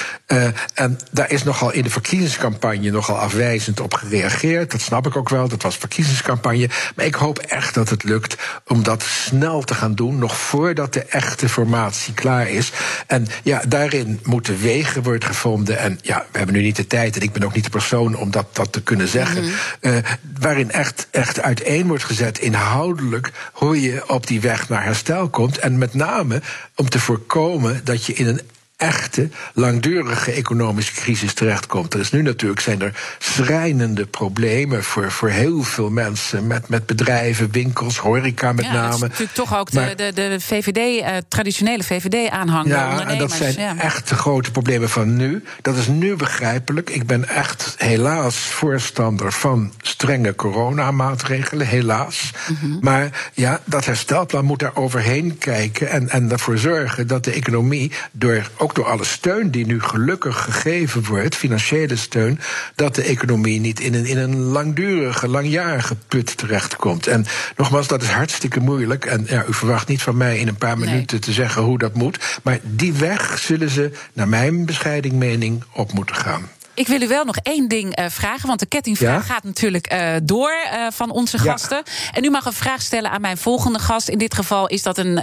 [0.75, 5.28] en daar is nogal in de verkiezingscampagne nogal afwijzend op gereageerd, dat snap ik ook
[5.29, 6.69] wel, dat was verkiezingscampagne.
[6.97, 10.93] Maar ik hoop echt dat het lukt om dat snel te gaan doen, nog voordat
[10.93, 12.73] de echte formatie klaar is.
[13.07, 15.79] En ja, daarin moeten wegen worden gevonden.
[15.79, 18.17] En ja, we hebben nu niet de tijd en ik ben ook niet de persoon
[18.17, 19.43] om dat, dat te kunnen zeggen.
[19.43, 19.51] Mm
[19.81, 19.93] -hmm.
[19.93, 19.99] uh,
[20.41, 25.59] waarin echt, echt uiteen wordt gezet inhoudelijk hoe je op die weg naar herstel komt.
[25.59, 26.43] En met name
[26.75, 28.41] om te voorkomen dat je in een
[28.79, 31.95] echte, langdurige economische crisis terechtkomt.
[31.95, 36.47] Er is nu natuurlijk zijn er schrijnende problemen voor, voor heel veel mensen.
[36.47, 38.87] Met, met bedrijven, winkels, horeca met ja, name.
[38.87, 42.69] Dat is natuurlijk toch ook maar, de, de, de VVD, uh, traditionele VVD-aanhanger.
[42.69, 43.77] Ja, en dat zijn ja.
[43.77, 45.45] echt de grote problemen van nu.
[45.63, 46.91] Dat is nu begrijpelijk.
[46.91, 52.33] Ik ben echt helaas voorstander van strenge coronamaatregelen, helaas.
[52.49, 52.79] Mm -hmm.
[52.81, 57.93] Maar ja, dat herstelplan moet daar overheen kijken en, en ervoor zorgen dat de economie
[58.13, 62.41] door ook door alle steun die nu gelukkig gegeven wordt, financiële steun,
[62.75, 67.07] dat de economie niet in een, in een langdurige, langjarige put terechtkomt.
[67.07, 67.27] En
[67.57, 69.05] nogmaals, dat is hartstikke moeilijk.
[69.05, 71.21] En ja, u verwacht niet van mij in een paar minuten nee.
[71.21, 72.41] te zeggen hoe dat moet.
[72.43, 76.49] Maar die weg zullen ze, naar mijn bescheiding mening, op moeten gaan.
[76.79, 79.35] Ik wil u wel nog één ding uh, vragen, want de kettingvraag ja?
[79.35, 81.83] gaat natuurlijk uh, door uh, van onze gasten.
[81.85, 82.13] Ja.
[82.13, 84.09] En u mag een vraag stellen aan mijn volgende gast.
[84.09, 85.21] In dit geval is dat een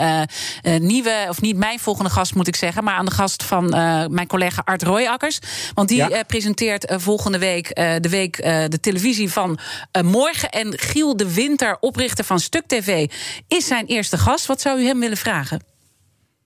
[0.81, 3.69] nieuwe, of niet mijn volgende gast moet ik zeggen, maar aan de gast van
[4.11, 5.39] mijn collega Art Royakkers.
[5.73, 6.23] Want die ja.
[6.23, 9.59] presenteert volgende week de week de televisie van
[10.01, 10.49] morgen.
[10.49, 13.11] En Giel de Winter, oprichter van Stuk TV,
[13.47, 14.45] is zijn eerste gast.
[14.45, 15.74] Wat zou u hem willen vragen?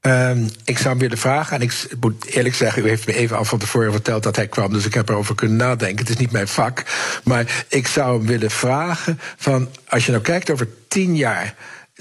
[0.02, 3.38] Um, ik zou hem willen vragen, en ik moet eerlijk zeggen, u heeft me even
[3.38, 5.97] al van tevoren verteld dat hij kwam, dus ik heb erover kunnen nadenken.
[5.97, 6.84] Het is niet mijn vak,
[7.24, 11.56] maar ik zou hem willen vragen van, als je nou kijkt over tien jaar,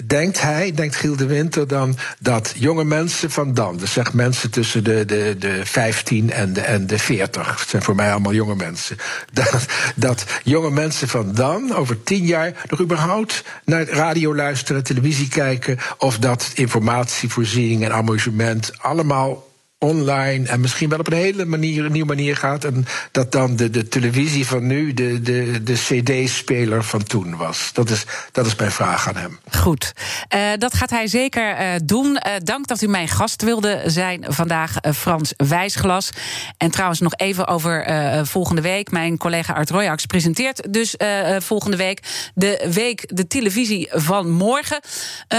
[0.07, 4.51] denkt hij, denkt Giel de Winter dan, dat jonge mensen van dan, dus zeg mensen
[4.51, 8.35] tussen de, de, de 15 en de, en de 40, dat zijn voor mij allemaal
[8.35, 8.97] jonge mensen,
[9.33, 15.29] dat, dat jonge mensen van dan over tien jaar nog überhaupt naar radio luisteren, televisie
[15.29, 19.48] kijken, of dat informatievoorziening en amusement allemaal
[19.79, 22.65] online en misschien wel op een hele manier, een nieuwe manier gaat.
[22.65, 27.71] En dat dan de, de televisie van nu de, de, de CD-speler van toen was.
[27.73, 29.39] Dat is, dat is mijn vraag aan hem.
[29.51, 29.93] Goed,
[30.35, 32.07] uh, dat gaat hij zeker uh, doen.
[32.07, 36.11] Uh, dank dat u mijn gast wilde zijn vandaag, Frans Wijsglas.
[36.57, 37.87] En trouwens nog even over
[38.27, 38.91] volgende week.
[38.91, 40.95] Mijn collega Art Royax presenteert dus
[41.39, 44.81] volgende week de week de televisie van morgen.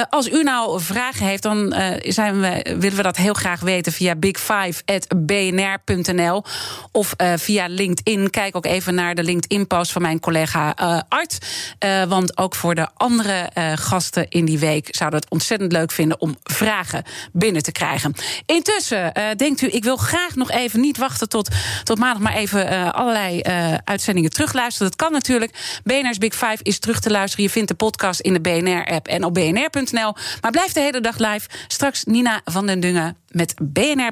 [0.09, 4.15] als u nou vragen heeft, dan zijn we, willen we dat heel graag weten via
[4.29, 6.43] big5.bnr.nl
[6.91, 8.29] of uh, via LinkedIn.
[8.29, 11.37] Kijk ook even naar de LinkedIn-post van mijn collega uh, Art.
[11.85, 16.21] Uh, want ook voor de andere gasten in die week zouden het ontzettend leuk vinden
[16.21, 18.13] om vragen binnen te krijgen.
[18.45, 21.49] Intussen denkt u, ik wil graag nog even niet wachten tot,
[21.83, 23.41] tot maandag, maar even allerlei
[23.83, 24.89] uitzendingen terugluisteren.
[24.89, 25.81] Dat kan natuurlijk.
[25.83, 27.45] BNR's Big Five is terug te luisteren.
[27.45, 30.15] Je vindt de podcast in de BNR-app en op bnr.nl.
[30.41, 31.47] Maar blijf de hele dag live.
[31.67, 34.11] Straks Nina van den Dungen met BNR